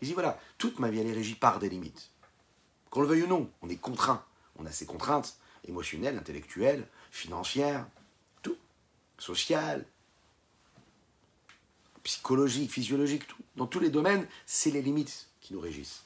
[0.00, 2.10] Il dit voilà, toute ma vie elle est régie par des limites.
[2.90, 4.24] Qu'on le veuille ou non, on est contraint.
[4.56, 5.36] On a ses contraintes
[5.66, 7.86] émotionnelles, intellectuelles, financières,
[8.42, 8.56] tout.
[9.18, 9.86] Sociales,
[12.02, 13.42] psychologiques, physiologiques, tout.
[13.56, 16.04] Dans tous les domaines, c'est les limites qui nous régissent.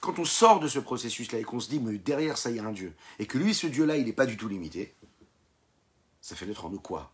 [0.00, 2.60] Quand on sort de ce processus-là et qu'on se dit, mais derrière ça, il y
[2.60, 4.94] a un Dieu, et que lui, ce Dieu-là, il n'est pas du tout limité,
[6.20, 7.12] ça fait naître en nous quoi?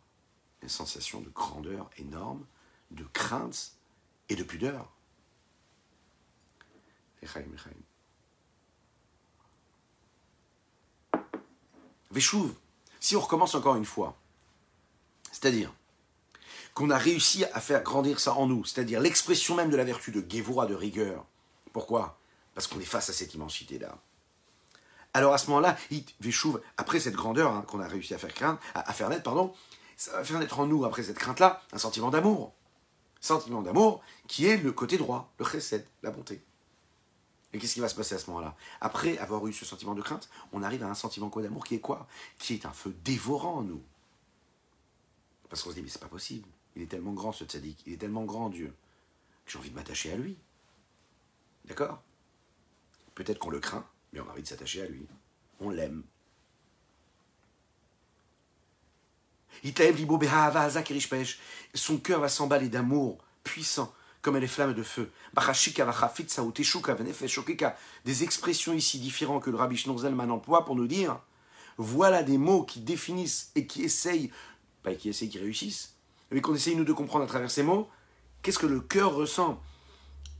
[0.63, 2.45] Une sensation de grandeur énorme,
[2.91, 3.73] de crainte
[4.29, 4.91] et de pudeur.
[12.11, 12.53] Véchouv,
[13.01, 14.17] si on recommence encore une fois,
[15.31, 15.73] c'est-à-dire
[16.75, 20.11] qu'on a réussi à faire grandir ça en nous, c'est-à-dire l'expression même de la vertu
[20.11, 21.25] de Gévora, de rigueur.
[21.73, 22.19] Pourquoi?
[22.55, 23.99] Parce qu'on est face à cette immensité-là.
[25.15, 25.77] Alors à ce moment-là,
[26.21, 29.55] Véchouv, après cette grandeur hein, qu'on a réussi à faire, craindre, à, faire naître, pardon,
[30.03, 32.53] ça va faire naître en nous, après cette crainte-là, un sentiment d'amour.
[33.21, 36.43] Sentiment d'amour qui est le côté droit, le chesed, la bonté.
[37.53, 38.57] Et qu'est-ce qui va se passer à ce moment-là?
[38.81, 41.77] Après avoir eu ce sentiment de crainte, on arrive à un sentiment quoi d'amour qui
[41.77, 42.09] est quoi?
[42.39, 43.81] Qui est un feu dévorant en nous.
[45.49, 46.49] Parce qu'on se dit, mais c'est pas possible.
[46.75, 48.75] Il est tellement grand ce tzaddik, il est tellement grand Dieu,
[49.47, 50.37] que j'ai envie de m'attacher à lui.
[51.67, 52.03] D'accord?
[53.15, 55.07] Peut-être qu'on le craint, mais on a envie de s'attacher à lui.
[55.61, 56.03] On l'aime.
[61.75, 65.11] Son cœur va s'emballer d'amour puissant comme les flammes de feu.
[68.05, 71.21] Des expressions ici différentes que le rabbi Schnorzelman emploie pour nous dire
[71.79, 74.31] voilà des mots qui définissent et qui essayent,
[74.83, 75.95] pas qui essayent, qui réussissent,
[76.31, 77.89] mais qu'on essaye nous de comprendre à travers ces mots,
[78.43, 79.61] qu'est-ce que le cœur ressent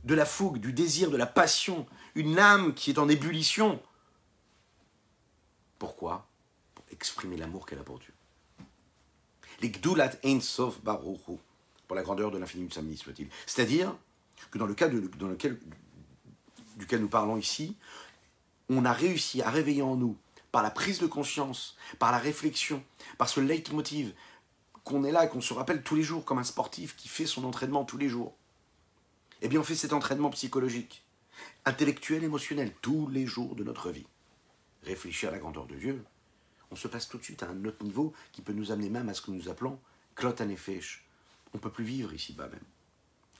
[0.03, 3.81] De la fougue, du désir, de la passion, une âme qui est en ébullition?
[5.79, 6.27] Pourquoi?
[6.75, 8.13] Pour exprimer l'amour qu'elle a pour Dieu.
[11.87, 13.29] Pour la grandeur de l'infini du soit-il.
[13.45, 13.95] C'est-à-dire
[14.51, 14.89] que dans le cas
[16.77, 17.75] duquel nous parlons ici,
[18.69, 20.17] on a réussi à réveiller en nous,
[20.51, 22.83] par la prise de conscience, par la réflexion,
[23.17, 24.13] par ce leitmotiv,
[24.83, 27.43] qu'on est là, qu'on se rappelle tous les jours comme un sportif qui fait son
[27.45, 28.35] entraînement tous les jours.
[29.41, 31.03] Eh bien, on fait cet entraînement psychologique,
[31.65, 34.05] intellectuel, émotionnel, tous les jours de notre vie.
[34.83, 36.03] Réfléchir à la grandeur de Dieu,
[36.73, 39.07] on se passe tout de suite à un autre niveau qui peut nous amener même
[39.07, 39.79] à ce que nous appelons
[40.15, 41.05] Klot Anefesh,
[41.53, 42.63] on ne peut plus vivre ici-bas même.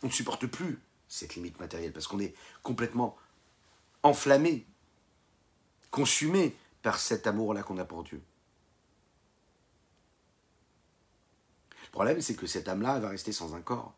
[0.03, 3.17] On ne supporte plus cette limite matérielle parce qu'on est complètement
[4.03, 4.67] enflammé,
[5.89, 8.21] consumé par cet amour-là qu'on a pour Dieu.
[11.85, 13.95] Le problème, c'est que cette âme-là va rester sans un corps.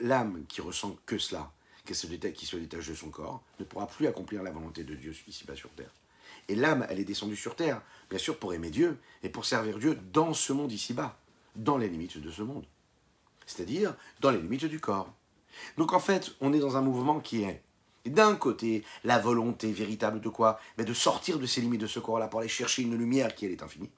[0.00, 1.52] L'âme qui ressent que cela,
[1.84, 5.56] qui se détache de son corps, ne pourra plus accomplir la volonté de Dieu ici-bas
[5.56, 5.92] sur terre.
[6.48, 7.80] Et l'âme, elle est descendue sur terre,
[8.10, 11.18] bien sûr, pour aimer Dieu et pour servir Dieu dans ce monde ici-bas,
[11.56, 12.66] dans les limites de ce monde
[13.46, 15.12] c'est-à-dire dans les limites du corps.
[15.76, 17.62] Donc en fait, on est dans un mouvement qui est
[18.06, 20.58] d'un côté la volonté véritable de quoi?
[20.76, 23.46] Mais De sortir de ces limites de ce corps-là pour aller chercher une lumière qui
[23.46, 23.90] est infinie.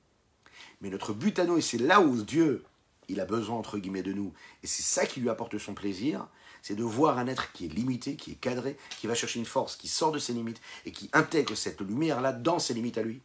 [0.81, 2.65] Mais notre but à nous, et c'est là où Dieu,
[3.09, 4.33] il a besoin entre guillemets de nous,
[4.63, 6.29] et c'est ça qui lui apporte son plaisir,
[6.67, 9.47] c'est de voir un être qui est limité, qui est cadré, qui va chercher une
[9.47, 13.05] force, qui sort de ses limites, et qui intègre cette lumière-là dans ses limites à
[13.05, 13.23] lui,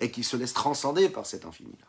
[0.00, 1.86] et qui se laisse transcender par cet infini-là.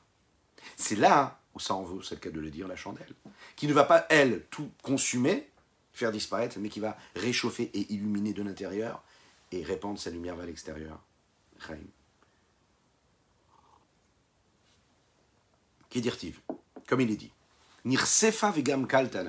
[0.77, 3.15] C'est là où ça en vaut, c'est le cas de le dire, la chandelle,
[3.55, 5.49] qui ne va pas, elle, tout consumer,
[5.91, 9.01] faire disparaître, mais qui va réchauffer et illuminer de l'intérieur
[9.51, 11.01] et répandre sa lumière vers l'extérieur.
[15.89, 16.35] Qui dire-t-il?
[16.87, 17.31] Comme il est dit,
[17.85, 19.23] Nirsefa vegam kalta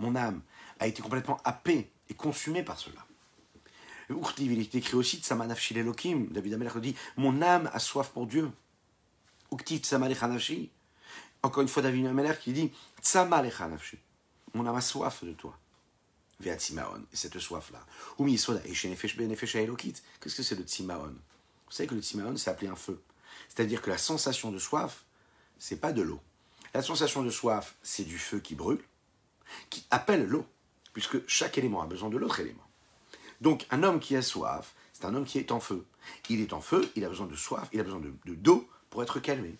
[0.00, 0.42] Mon âme
[0.78, 3.06] a été complètement happée et consumée par cela.
[4.38, 6.28] Il est écrit aussi Tsamanafshi l'Elohim.
[6.30, 8.50] David Amelach dit Mon âme a soif pour Dieu.
[9.52, 10.70] Ukti Tsamalechanafshi.
[11.42, 13.42] Encore une fois, David Amelach qui dit Tsama
[14.54, 15.58] Mon âme a soif de toi.
[16.40, 17.02] Ve'atzimaon.
[17.12, 17.84] Et cette soif-là.
[18.18, 21.14] Qu'est-ce que c'est le tsimaon
[21.66, 23.02] Vous savez que le tsimaon, c'est appelé un feu.
[23.48, 25.04] C'est-à-dire que la sensation de soif,
[25.58, 26.20] c'est pas de l'eau.
[26.74, 28.84] La sensation de soif, c'est du feu qui brûle,
[29.70, 30.46] qui appelle l'eau,
[30.96, 32.66] puisque chaque élément a besoin de l'autre élément.
[33.42, 35.84] Donc, un homme qui a soif, C'est un homme qui est en feu.
[36.30, 39.02] Il est en feu, il a besoin de soif, il a besoin de d'eau pour
[39.02, 39.58] être calmé.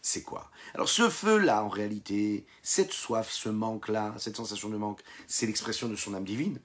[0.00, 0.50] C'est quoi?
[0.74, 5.88] Alors ce feu-là, en réalité, cette soif, ce manque-là, cette sensation de manque, c'est l'expression
[5.88, 6.58] de son âme divine.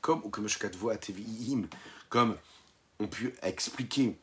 [0.00, 0.46] Comme, ou comme
[2.08, 2.36] comme
[2.98, 4.16] on peut expliquer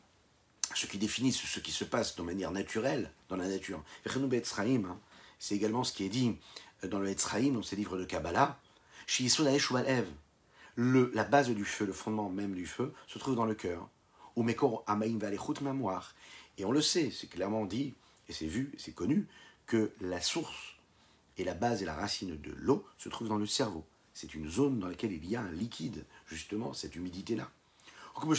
[0.74, 3.84] ce qui définit ce qui se passe de manière naturelle dans la nature.
[4.04, 4.98] Hein,
[5.38, 6.36] c'est également ce qui est dit
[6.82, 8.58] dans le Etzraïm, dans ces livres de Kabbalah.
[10.74, 13.88] Le, la base du feu, le fondement même du feu, se trouve dans le cœur.
[16.58, 17.94] Et on le sait, c'est clairement dit,
[18.28, 19.26] et c'est vu, c'est connu,
[19.66, 20.76] que la source
[21.38, 23.84] et la base et la racine de l'eau se trouvent dans le cerveau.
[24.12, 27.50] C'est une zone dans laquelle il y a un liquide, justement, cette humidité-là.
[28.14, 28.34] Comme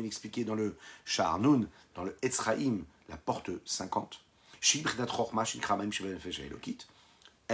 [0.00, 4.24] il expliquait dans le Sharnoun, dans le Etzraïm, la porte 50,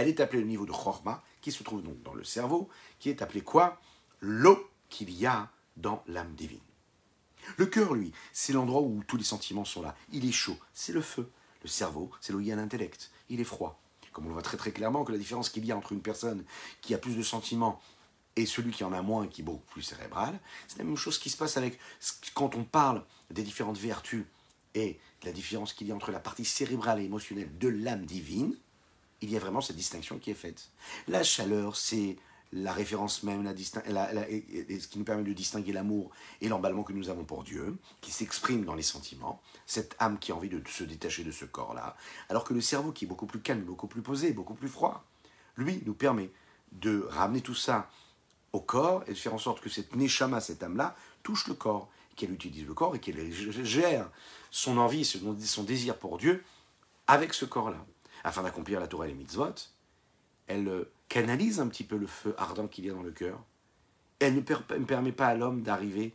[0.01, 3.09] elle est appelée le niveau de Chorma, qui se trouve donc dans le cerveau, qui
[3.09, 3.79] est appelé quoi?
[4.21, 6.59] L'eau qu'il y a dans l'âme divine.
[7.57, 9.95] Le cœur, lui, c'est l'endroit où tous les sentiments sont là.
[10.11, 11.29] Il est chaud, c'est le feu.
[11.63, 13.11] Le cerveau, c'est y a l'intellect.
[13.29, 13.81] Il est froid.
[14.11, 16.01] Comme on le voit très très clairement que la différence qu'il y a entre une
[16.01, 16.43] personne
[16.81, 17.79] qui a plus de sentiments
[18.35, 21.19] et celui qui en a moins, qui est beaucoup plus cérébral, c'est la même chose
[21.19, 21.79] qui se passe avec
[22.33, 24.25] quand on parle des différentes vertus
[24.75, 28.55] et la différence qu'il y a entre la partie cérébrale et émotionnelle de l'âme divine,
[29.21, 30.69] il y a vraiment cette distinction qui est faite.
[31.07, 32.17] La chaleur, c'est
[32.51, 36.09] la référence même, la, ce qui nous permet de distinguer l'amour
[36.41, 40.31] et l'emballement que nous avons pour Dieu, qui s'exprime dans les sentiments, cette âme qui
[40.31, 41.95] a envie de se détacher de ce corps-là,
[42.29, 45.03] alors que le cerveau qui est beaucoup plus calme, beaucoup plus posé, beaucoup plus froid,
[45.57, 46.31] lui nous permet
[46.71, 47.89] de ramener tout ça
[48.51, 51.89] au corps et de faire en sorte que cette neshama, cette âme-là, touche le corps,
[52.15, 53.31] qu'elle utilise le corps et qu'elle
[53.63, 54.09] gère
[54.51, 56.43] son envie, son désir pour Dieu
[57.07, 57.85] avec ce corps-là,
[58.23, 59.53] afin d'accomplir la Torah et les mitzvot.
[60.47, 63.43] Elle euh, canalise un petit peu le feu ardent qu'il y a dans le cœur.
[64.19, 64.41] Elle ne
[64.85, 66.13] permet pas à l'homme d'arriver,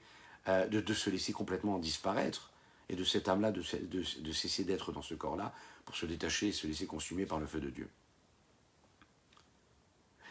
[0.48, 2.50] euh, de, se laisser complètement disparaître,
[2.90, 3.62] et de cette âme-là de,
[4.32, 5.54] cesser d'être dans ce corps-là
[5.86, 7.88] pour se détacher et se laisser consumer par le feu de Dieu.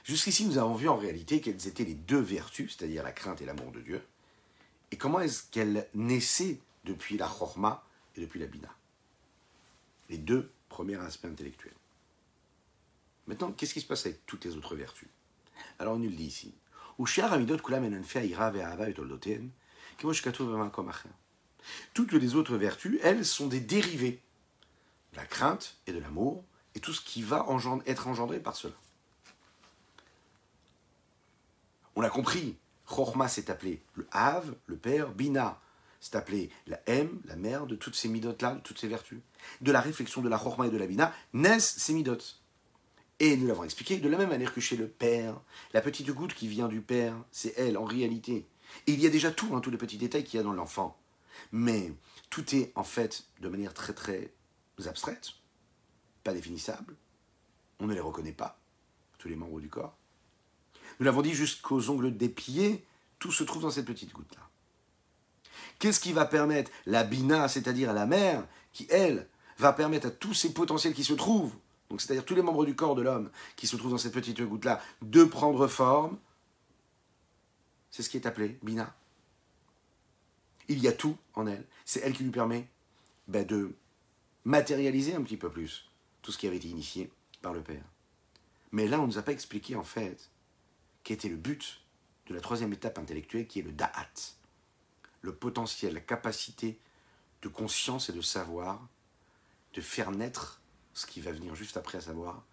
[0.04, 3.46] Jusqu'ici, nous avons vu en réalité quelles étaient les deux vertus, c'est-à-dire la crainte et
[3.46, 4.04] l'amour de Dieu,
[4.92, 7.84] et comment est-ce qu'elles naissaient depuis la chorma
[8.16, 8.70] et depuis la bina.
[10.10, 11.76] Les deux premiers aspects intellectuels.
[13.28, 15.08] Maintenant, qu'est-ce qui se passe avec toutes les autres vertus?
[15.78, 16.54] Alors, on nous le dit ici.
[21.94, 24.20] Toutes les autres vertus, elles, sont des dérivés
[25.12, 27.46] de la crainte et de l'amour et tout ce qui va
[27.86, 28.74] être engendré par cela.
[31.96, 32.58] On l'a compris.
[32.88, 35.62] Chorma s'est appelé le Hav, le Père, Bina
[36.04, 39.20] c'est appelé la M, la mère de toutes ces midotes-là, de toutes ces vertus.
[39.62, 42.42] De la réflexion de la Chorma et de la Bina naissent ces midotes.
[43.22, 45.40] Et nous l'avons expliqué de la même manière que chez le Père,
[45.72, 48.46] la petite goutte qui vient du Père, c'est elle en réalité.
[48.86, 51.00] Il y a déjà tout, hein, tous les petits détails qu'il y a dans l'enfant.
[51.54, 51.94] Mais
[52.30, 54.34] tout est en fait de manière très très
[54.86, 55.30] abstraite,
[56.26, 56.98] pas définissable.
[57.80, 58.60] On ne les reconnaît pas,
[59.20, 59.96] tous les membres du corps.
[61.00, 62.86] Nous l'avons dit jusqu'aux ongles des pieds,
[63.20, 64.50] tout se trouve dans cette petite goutte-là.
[65.80, 70.34] Qu'est-ce qui va permettre la bina, c'est-à-dire la mère, qui, elle, va permettre à tous
[70.34, 71.54] ces potentiels qui se trouvent,
[71.90, 74.42] donc c'est-à-dire tous les membres du corps de l'homme qui se trouvent dans cette petite
[74.42, 76.18] goutte-là, de prendre forme?
[77.92, 78.96] C'est ce qui est appelé bina.
[80.68, 81.66] Il y a tout en elle.
[81.86, 82.68] C'est elle qui lui permet
[83.28, 83.76] ben, de
[84.46, 85.90] matérialiser un petit peu plus
[86.22, 87.84] tout ce qui avait été initié par le Père.
[88.72, 90.32] Mais là, on ne nous a pas expliqué en fait
[91.12, 91.82] était le but
[92.28, 94.08] de la troisième étape intellectuelle qui est le da'at,
[95.24, 96.78] le potentiel, la capacité
[97.42, 98.88] de conscience et de savoir,
[99.74, 100.62] de faire naître
[100.94, 102.44] ce qui va venir juste après, à savoir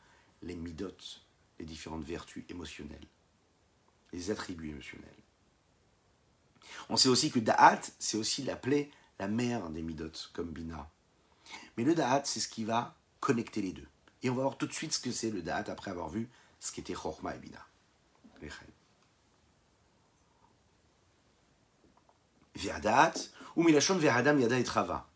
[0.42, 1.20] les midotes,
[1.58, 3.06] les différentes vertus émotionnelles,
[4.12, 5.10] les attributs émotionnels.
[6.88, 10.88] On sait aussi que da'at, c'est aussi l'appeler la mère des midotes, comme bina.
[11.76, 13.88] Mais le da'at, c'est ce qui va connecter les deux.
[14.22, 16.28] Et on va voir tout de suite ce que c'est le da'at après avoir vu
[16.60, 17.66] ce qu'était chorma et bina.
[22.60, 23.14] Ve'adat,
[23.56, 25.06] ou milachon ve'adam yada et trava.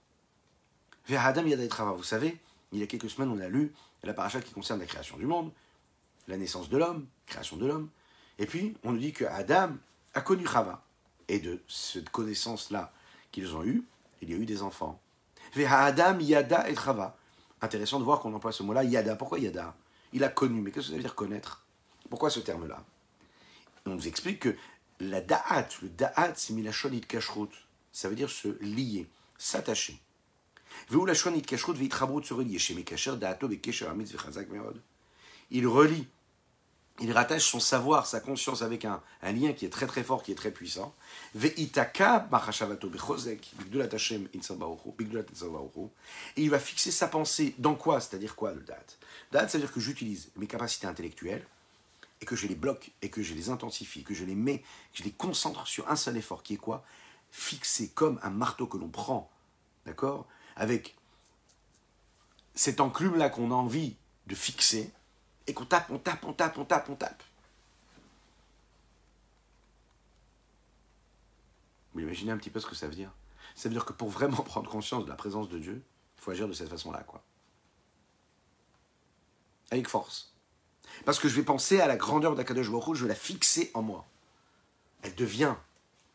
[1.08, 1.92] Ve'adam yada et trava.
[1.92, 2.38] Vous savez,
[2.72, 3.72] il y a quelques semaines, on a lu
[4.02, 5.50] la paracha qui concerne la création du monde,
[6.28, 7.88] la naissance de l'homme, création de l'homme.
[8.38, 9.70] Et puis, on nous dit que Adam
[10.14, 10.82] a connu Chava.
[11.28, 12.92] Et de cette connaissance-là
[13.32, 13.82] qu'ils ont eue,
[14.20, 15.00] il y a eu des enfants.
[15.56, 17.16] Adam yada et Chava.
[17.62, 19.16] Intéressant de voir qu'on emploie ce mot-là, yada.
[19.16, 19.74] Pourquoi yada?
[20.12, 21.64] Il a connu, mais qu'est-ce que ça veut dire connaître?
[22.10, 22.84] Pourquoi ce terme-là?
[23.86, 24.56] On nous explique que
[25.00, 27.50] la da'at, le da'at, c'est milachonit kashrut.
[27.92, 30.00] Ça veut dire se lier, s'attacher.
[35.50, 36.08] Il relie
[37.00, 40.22] il rattache son savoir, sa conscience avec un, un, lien qui est très très fort,
[40.22, 40.94] qui est très puissant.
[41.34, 42.28] Ve'itaka
[46.36, 48.00] Et il va fixer sa pensée dans quoi?
[48.00, 48.98] C'est-à-dire quoi le date
[49.32, 51.44] Date, c'est-à-dire que j'utilise mes capacités intellectuelles
[52.20, 54.98] et que je les bloque et que je les intensifie, que je les mets, que
[54.98, 56.84] je les concentre sur un seul effort qui est quoi?
[57.30, 59.30] Fixer comme un marteau que l'on prend,
[59.86, 60.26] d'accord?
[60.56, 60.96] Avec
[62.54, 63.96] cette enclume-là qu'on a envie
[64.26, 64.92] de fixer
[65.46, 67.22] et qu'on tape, on tape, on tape, on tape, on tape.
[71.92, 73.12] Vous imaginez un petit peu ce que ça veut dire?
[73.54, 75.82] Ça veut dire que pour vraiment prendre conscience de la présence de Dieu,
[76.16, 77.22] il faut agir de cette façon-là, quoi.
[79.70, 80.33] Avec force.
[81.04, 83.82] Parce que je vais penser à la grandeur d'Akadosh Baruch je vais la fixer en
[83.82, 84.06] moi.
[85.02, 85.54] Elle devient,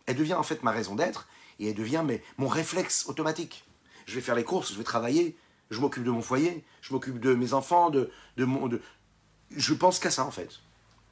[0.06, 1.28] elle devient en fait ma raison d'être,
[1.60, 3.66] et elle devient mais, mon réflexe automatique.
[4.06, 5.38] Je vais faire les courses, je vais travailler,
[5.70, 8.82] je m'occupe de mon foyer, je m'occupe de mes enfants, de, de, mon, de,
[9.52, 10.60] je pense qu'à ça en fait.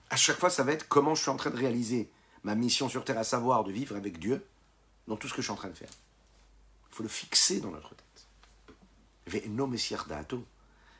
[0.10, 2.10] À chaque fois, ça va être comment je suis en train de réaliser
[2.44, 4.46] ma mission sur Terre, à savoir de vivre avec Dieu
[5.08, 5.90] dans tout ce que je suis en train de faire.
[6.92, 8.28] Il faut le fixer dans notre tête.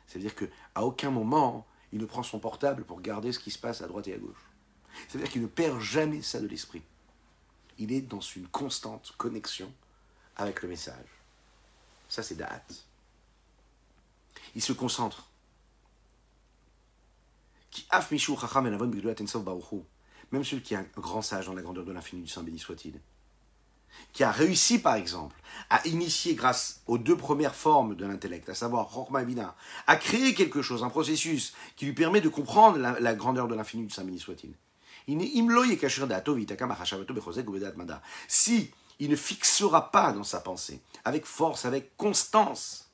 [0.06, 3.80] C'est-à-dire qu'à aucun moment, il ne prend son portable pour garder ce qui se passe
[3.80, 4.50] à droite et à gauche.
[5.08, 6.82] C'est-à-dire qu'il ne perd jamais ça de l'esprit.
[7.78, 9.72] Il est dans une constante connexion
[10.36, 11.06] avec le message.
[12.08, 12.64] Ça, c'est Da'at.
[14.54, 15.28] Il se concentre
[20.32, 22.58] même celui qui est un grand sage dans la grandeur de l'infini du Saint béni
[22.58, 23.00] soit-il,
[24.12, 25.36] qui a réussi par exemple
[25.70, 29.54] à initier grâce aux deux premières formes de l'intellect, à savoir Chokma Bina,
[29.86, 33.86] à créer quelque chose, un processus qui lui permet de comprendre la, grandeur de l'infini
[33.86, 34.54] du Saint béni soit-il.
[38.28, 42.90] Si il ne fixera pas dans sa pensée, avec force, avec constance,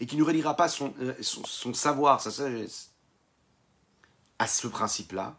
[0.00, 2.90] et qui ne reliera pas euh, son savoir, sa sagesse,
[4.38, 5.38] à ce principe-là,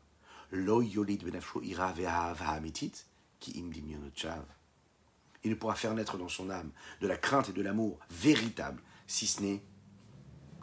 [5.44, 6.72] il ne pourra faire naître dans son âme
[7.02, 9.64] de la crainte et de l'amour véritable, si ce n'est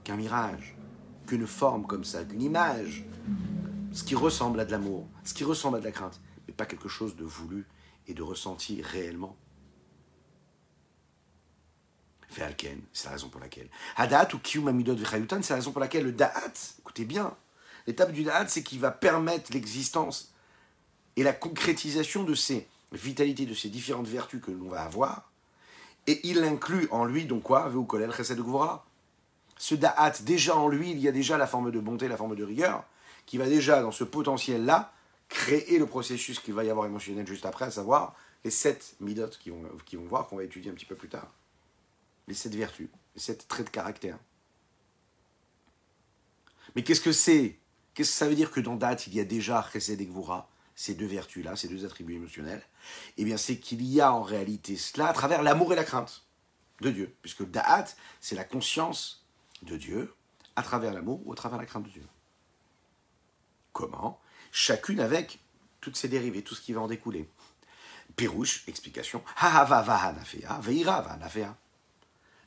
[0.04, 0.76] qu'un mirage,
[1.26, 3.04] qu'une forme comme ça, qu'une image,
[3.92, 6.66] ce qui ressemble à de l'amour, ce qui ressemble à de la crainte, mais pas
[6.66, 7.66] quelque chose de voulu
[8.06, 9.36] et de ressenti réellement.
[12.92, 13.70] C'est la raison pour laquelle.
[13.96, 17.34] Hadat ou Kiyum Amidot c'est la raison pour laquelle le Da'at, écoutez bien,
[17.86, 20.32] L'étape du Da'at, c'est qu'il va permettre l'existence
[21.14, 25.30] et la concrétisation de ces vitalités, de ces différentes vertus que l'on va avoir.
[26.06, 27.70] Et il inclut en lui, donc quoi
[29.58, 32.36] Ce Da'at, déjà en lui, il y a déjà la forme de bonté, la forme
[32.36, 32.84] de rigueur,
[33.26, 34.92] qui va déjà, dans ce potentiel-là,
[35.28, 38.14] créer le processus qu'il va y avoir émotionnel juste après, à savoir
[38.44, 41.08] les sept midotes qui vont, qui vont voir, qu'on va étudier un petit peu plus
[41.08, 41.28] tard.
[42.28, 44.18] Les sept vertus, les sept traits de caractère.
[46.76, 47.58] Mais qu'est-ce que c'est?
[47.94, 50.48] Qu'est-ce que ça veut dire que dans Da'at, il y a déjà Chesed et Gvura,
[50.76, 52.62] ces deux vertus-là, ces deux attributs émotionnels
[53.16, 56.24] Eh bien, c'est qu'il y a en réalité cela à travers l'amour et la crainte
[56.82, 57.16] de Dieu.
[57.22, 57.86] Puisque Da'at,
[58.20, 59.24] c'est la conscience
[59.62, 60.14] de Dieu
[60.54, 62.06] à travers l'amour ou à travers la crainte de Dieu.
[63.72, 64.20] Comment
[64.52, 65.40] Chacune avec
[65.80, 67.28] toutes ses dérivées, tout ce qui va en découler.
[68.16, 69.22] Pirouche, explication.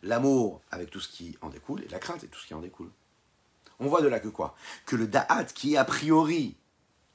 [0.04, 2.62] L'amour avec tout ce qui en découle et la crainte et tout ce qui en
[2.62, 2.92] découle.
[3.80, 4.56] On voit de là que quoi
[4.86, 6.56] Que le da'at, qui est a priori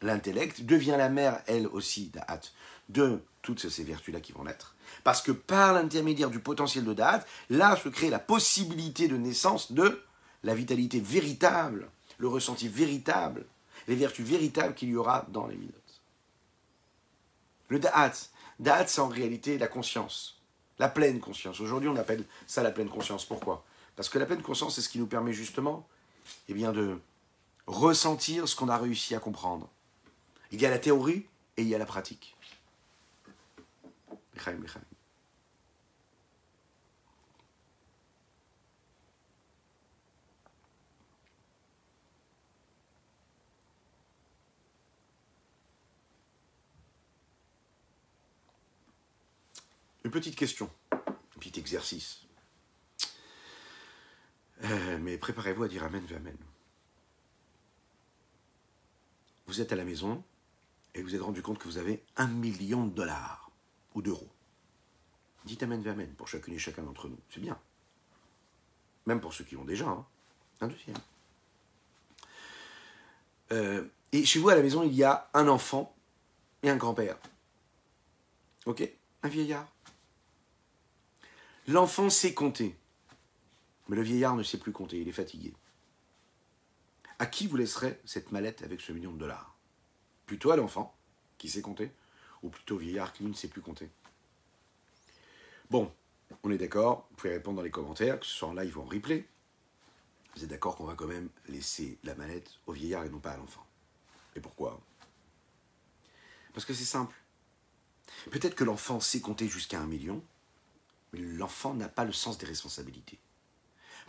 [0.05, 2.41] l'intellect, devient la mère, elle aussi, da'at,
[2.89, 4.75] de toutes ces vertus-là qui vont naître.
[5.03, 9.73] Parce que par l'intermédiaire du potentiel de da'at, là se crée la possibilité de naissance
[9.73, 10.03] de
[10.43, 11.89] la vitalité véritable,
[12.19, 13.47] le ressenti véritable,
[13.89, 15.75] les vertus véritables qu'il y aura dans les minutes.
[17.69, 18.13] Le da'at,
[18.61, 20.41] da'at c'est en réalité la conscience,
[20.79, 21.61] la pleine conscience.
[21.61, 23.25] Aujourd'hui on appelle ça la pleine conscience.
[23.25, 23.65] Pourquoi?
[23.97, 25.89] Parce que la pleine conscience c'est ce qui nous permet justement
[26.49, 26.99] eh bien de
[27.67, 29.69] ressentir ce qu'on a réussi à comprendre.
[30.55, 31.27] Il y a la théorie
[31.57, 32.37] et il y a la pratique.
[50.05, 50.99] Une petite question, un
[51.41, 52.21] petit exercice.
[54.63, 56.37] Euh, mais préparez-vous à dire Amen, Amen.
[59.47, 60.23] Vous êtes à la maison
[60.95, 63.51] et vous êtes rendu compte que vous avez un million de dollars
[63.95, 64.31] ou d'euros.
[65.45, 67.19] Dites Amen, Amen pour chacune et chacun d'entre nous.
[67.31, 67.59] C'est bien.
[69.07, 69.89] Même pour ceux qui l'ont déjà.
[69.89, 70.07] Hein.
[70.61, 70.97] Un deuxième.
[73.53, 75.95] Euh, et chez vous à la maison, il y a un enfant
[76.63, 77.19] et un grand-père.
[78.65, 78.89] Ok?
[79.23, 79.69] Un vieillard.
[81.67, 82.77] L'enfant sait compter.
[83.89, 85.53] Mais le vieillard ne sait plus compter, il est fatigué.
[87.19, 89.54] À qui vous laisserez cette mallette avec ce million de dollars?
[90.27, 90.95] Plutôt à l'enfant,
[91.39, 91.93] qui sait compter,
[92.43, 93.91] ou plutôt au vieillard qui ne sait plus compter
[95.71, 95.93] Bon,
[96.43, 98.83] on est d'accord, vous pouvez répondre dans les commentaires, que ce soit en live ou
[98.83, 99.27] en replay.
[100.35, 103.33] Vous êtes d'accord qu'on va quand même laisser la mallette au vieillard et non pas
[103.33, 103.65] à l'enfant.
[104.37, 104.81] Et pourquoi?
[106.53, 107.15] Parce que c'est simple.
[108.31, 110.23] Peut-être que l'enfant sait compter jusqu'à un million,
[111.13, 113.19] mais l'enfant n'a pas le sens des responsabilités.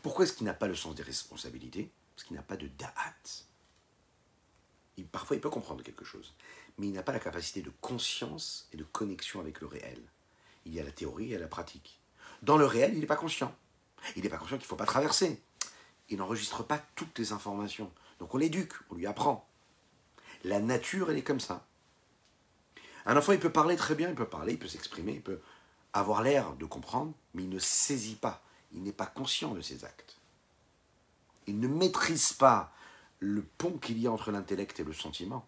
[0.02, 1.92] Pourquoi est-ce qu'il n'a pas le sens des responsabilités?
[2.16, 3.16] Parce qu'il n'a pas de da'at.
[4.98, 6.34] Il, parfois, il peut comprendre quelque chose,
[6.78, 10.02] mais il n'a pas la capacité de conscience et de connexion avec le réel.
[10.66, 12.00] Il y a la théorie et la pratique.
[12.42, 13.56] Dans le réel, il n'est pas conscient.
[14.16, 15.42] Il n'est pas conscient qu'il ne faut pas traverser.
[16.10, 17.92] Il n'enregistre pas toutes les informations.
[18.20, 19.48] Donc on l'éduque, on lui apprend.
[20.44, 21.66] La nature, elle est comme ça.
[23.06, 25.40] Un enfant, il peut parler très bien, il peut parler, il peut s'exprimer, il peut
[25.94, 28.44] avoir l'air de comprendre, mais il ne saisit pas,
[28.74, 30.18] il n'est pas conscient de ses actes.
[31.48, 32.74] Il ne maîtrise pas
[33.20, 35.46] le pont qu'il y a entre l'intellect et le sentiment.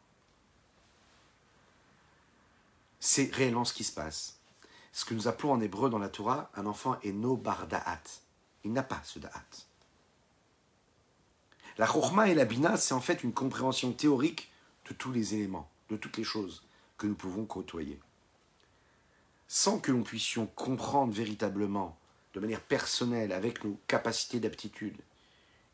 [3.00, 4.40] C'est réellement ce qui se passe.
[4.92, 8.02] Ce que nous appelons en hébreu dans la Torah, un enfant est no bar da'at.
[8.64, 9.46] Il n'a pas ce da'at.
[11.78, 14.52] La chorma et la bina, c'est en fait une compréhension théorique
[14.90, 16.64] de tous les éléments, de toutes les choses
[16.98, 18.00] que nous pouvons côtoyer.
[19.48, 21.96] Sans que l'on puissions comprendre véritablement,
[22.34, 24.98] de manière personnelle, avec nos capacités d'aptitude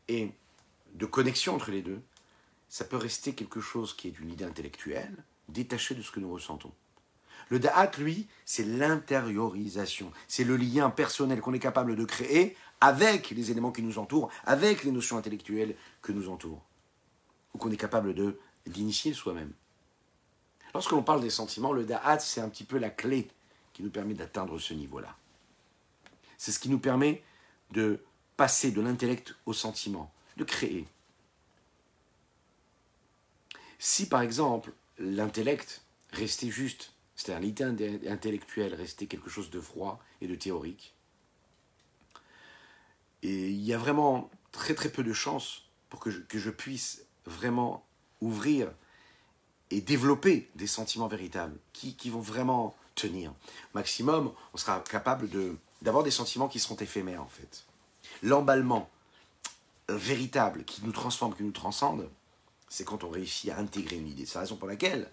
[0.08, 0.30] et
[0.94, 2.00] de connexion entre les deux,
[2.68, 5.14] ça peut rester quelque chose qui est une idée intellectuelle,
[5.48, 6.72] détachée de ce que nous ressentons.
[7.50, 13.30] Le da'at, lui, c'est l'intériorisation, c'est le lien personnel qu'on est capable de créer avec
[13.30, 16.62] les éléments qui nous entourent, avec les notions intellectuelles que nous entourent,
[17.52, 19.52] ou qu'on est capable de d'initier soi-même.
[20.72, 23.28] Lorsque l'on parle des sentiments, le da'at, c'est un petit peu la clé
[23.74, 25.14] qui nous permet d'atteindre ce niveau-là.
[26.38, 27.22] C'est ce qui nous permet
[27.72, 28.02] de
[28.38, 30.86] passer de l'intellect au sentiment, de créer.
[33.78, 35.82] Si par exemple l'intellect
[36.12, 40.94] restait juste c'est-à-dire l'idée intellectuelle restait quelque chose de froid et de théorique.
[43.22, 47.86] Et il y a vraiment très très peu de chances pour que je, puisse vraiment
[48.20, 48.72] ouvrir
[49.70, 53.32] et développer des sentiments véritables qui, qui vont vraiment tenir.
[53.74, 55.28] Maximum, on sera capable
[55.82, 57.64] d'avoir des sentiments qui seront éphémères en fait.
[58.22, 58.90] L'emballement
[59.88, 62.10] véritable qui nous transforme, qui nous transcende,
[62.68, 64.26] c'est quand on réussit à intégrer une idée.
[64.26, 65.10] C'est la raison pour laquelle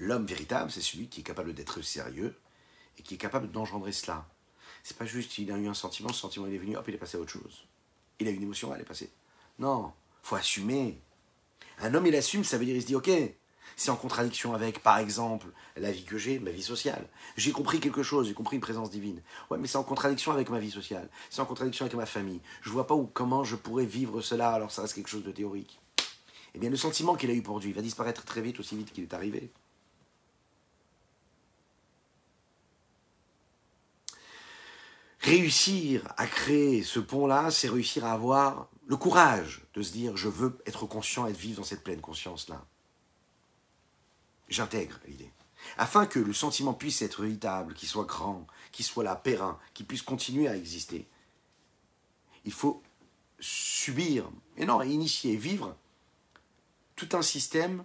[0.00, 2.34] L'homme véritable, c'est celui qui est capable d'être sérieux
[2.98, 4.26] et qui est capable d'engendrer cela.
[4.82, 6.94] C'est pas juste, il a eu un sentiment, ce sentiment il est venu, hop, il
[6.94, 7.64] est passé à autre chose.
[8.18, 9.12] Il a eu une émotion, elle est passée.
[9.58, 9.92] Non,
[10.22, 10.98] faut assumer.
[11.80, 13.10] Un homme, il assume, ça veut dire, il se dit, ok,
[13.80, 17.08] c'est en contradiction avec, par exemple, la vie que j'ai, ma vie sociale.
[17.38, 19.22] J'ai compris quelque chose, j'ai compris une présence divine.
[19.48, 21.08] Ouais, mais c'est en contradiction avec ma vie sociale.
[21.30, 22.42] C'est en contradiction avec ma famille.
[22.60, 25.80] Je vois pas comment je pourrais vivre cela, alors ça reste quelque chose de théorique.
[26.54, 28.76] Eh bien, le sentiment qu'il a eu pour Dieu, il va disparaître très vite, aussi
[28.76, 29.50] vite qu'il est arrivé.
[35.20, 40.28] Réussir à créer ce pont-là, c'est réussir à avoir le courage de se dire je
[40.28, 42.66] veux être conscient et vivre dans cette pleine conscience-là.
[44.50, 45.30] J'intègre l'idée.
[45.78, 49.86] Afin que le sentiment puisse être véritable, qu'il soit grand, qu'il soit là, périn, qu'il
[49.86, 51.06] puisse continuer à exister,
[52.44, 52.82] il faut
[53.38, 55.76] subir, et non, initier, vivre
[56.96, 57.84] tout un système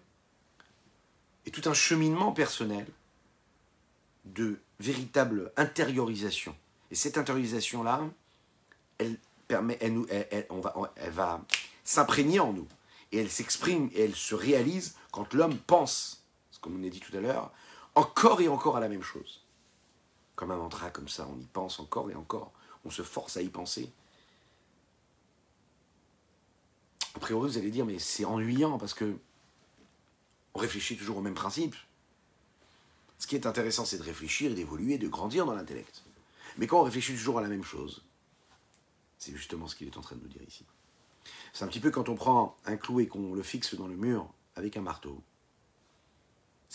[1.45, 2.87] et tout un cheminement personnel
[4.25, 6.55] de véritable intériorisation
[6.91, 8.01] et cette intériorisation-là,
[8.97, 10.07] elle permet, elle, nous,
[10.49, 11.41] on va, elle va
[11.83, 12.67] s'imprégner en nous.
[13.11, 16.23] Et elle s'exprime et elle se réalise quand l'homme pense,
[16.65, 17.51] comme on a dit tout à l'heure,
[17.93, 19.43] encore et encore à la même chose.
[20.35, 22.51] Comme un mantra comme ça, on y pense encore et encore.
[22.85, 23.91] On se force à y penser.
[27.13, 29.15] A priori, vous allez dire, mais c'est ennuyant parce que
[30.55, 31.75] on réfléchit toujours au même principe.
[33.19, 36.01] Ce qui est intéressant, c'est de réfléchir et d'évoluer, de grandir dans l'intellect.
[36.57, 38.03] Mais quand on réfléchit toujours à la même chose,
[39.19, 40.65] c'est justement ce qu'il est en train de nous dire ici.
[41.53, 43.95] C'est un petit peu quand on prend un clou et qu'on le fixe dans le
[43.95, 45.21] mur avec un marteau.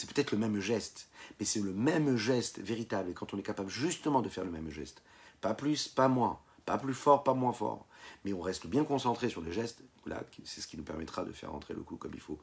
[0.01, 3.11] C'est peut-être le même geste, mais c'est le même geste véritable.
[3.11, 5.03] Et quand on est capable justement de faire le même geste,
[5.43, 7.85] pas plus, pas moins, pas plus fort, pas moins fort,
[8.25, 11.33] mais on reste bien concentré sur le geste, là, c'est ce qui nous permettra de
[11.33, 12.39] faire entrer le coup comme il faut,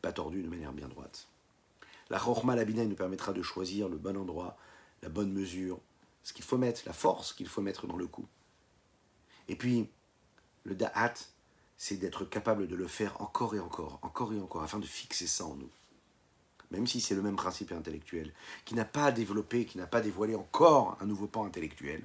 [0.00, 1.28] pas tordu de manière bien droite.
[2.08, 4.56] La chorma labina nous permettra de choisir le bon endroit,
[5.02, 5.80] la bonne mesure,
[6.22, 8.26] ce qu'il faut mettre, la force qu'il faut mettre dans le coup.
[9.48, 9.86] Et puis,
[10.64, 11.12] le da'at,
[11.76, 15.26] c'est d'être capable de le faire encore et encore, encore et encore, afin de fixer
[15.26, 15.68] ça en nous.
[16.72, 18.32] Même si c'est le même principe intellectuel,
[18.64, 22.02] qui n'a pas développé, qui n'a pas dévoilé encore un nouveau pan intellectuel,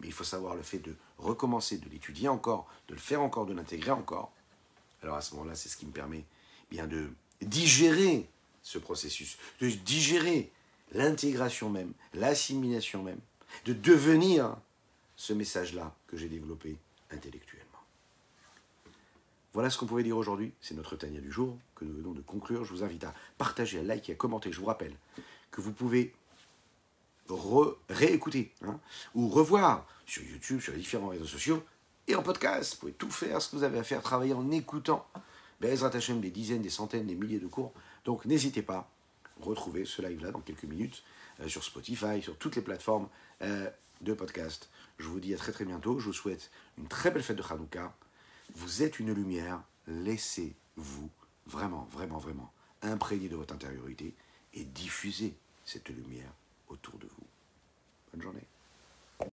[0.00, 3.46] mais il faut savoir le fait de recommencer, de l'étudier encore, de le faire encore,
[3.46, 4.32] de l'intégrer encore,
[5.02, 6.24] alors à ce moment-là, c'est ce qui me permet
[6.70, 8.28] bien de digérer
[8.62, 10.50] ce processus, de digérer
[10.92, 13.20] l'intégration même, l'assimilation même,
[13.64, 14.56] de devenir
[15.16, 16.76] ce message-là que j'ai développé
[17.10, 17.71] intellectuellement.
[19.52, 20.52] Voilà ce qu'on pouvait dire aujourd'hui.
[20.60, 22.64] C'est notre Tania du jour que nous venons de conclure.
[22.64, 24.50] Je vous invite à partager, à liker, à commenter.
[24.50, 24.94] Je vous rappelle
[25.50, 26.14] que vous pouvez
[27.88, 28.78] réécouter hein,
[29.14, 31.62] ou revoir sur YouTube, sur les différents réseaux sociaux
[32.08, 32.74] et en podcast.
[32.74, 35.06] Vous pouvez tout faire ce que vous avez à faire, travailler en écoutant.
[35.60, 37.72] Bezrat Hashem, des dizaines, des centaines, des milliers de cours.
[38.04, 38.90] Donc n'hésitez pas,
[39.40, 41.04] retrouvez ce live-là dans quelques minutes
[41.40, 43.08] euh, sur Spotify, sur toutes les plateformes
[43.42, 44.68] euh, de podcast.
[44.98, 46.00] Je vous dis à très très bientôt.
[46.00, 47.94] Je vous souhaite une très belle fête de Hanouka.
[48.54, 49.62] Vous êtes une lumière.
[49.86, 51.10] Laissez-vous
[51.46, 54.14] vraiment, vraiment, vraiment imprégner de votre intériorité
[54.54, 56.32] et diffuser cette lumière
[56.68, 57.26] autour de vous.
[58.12, 58.46] Bonne journée.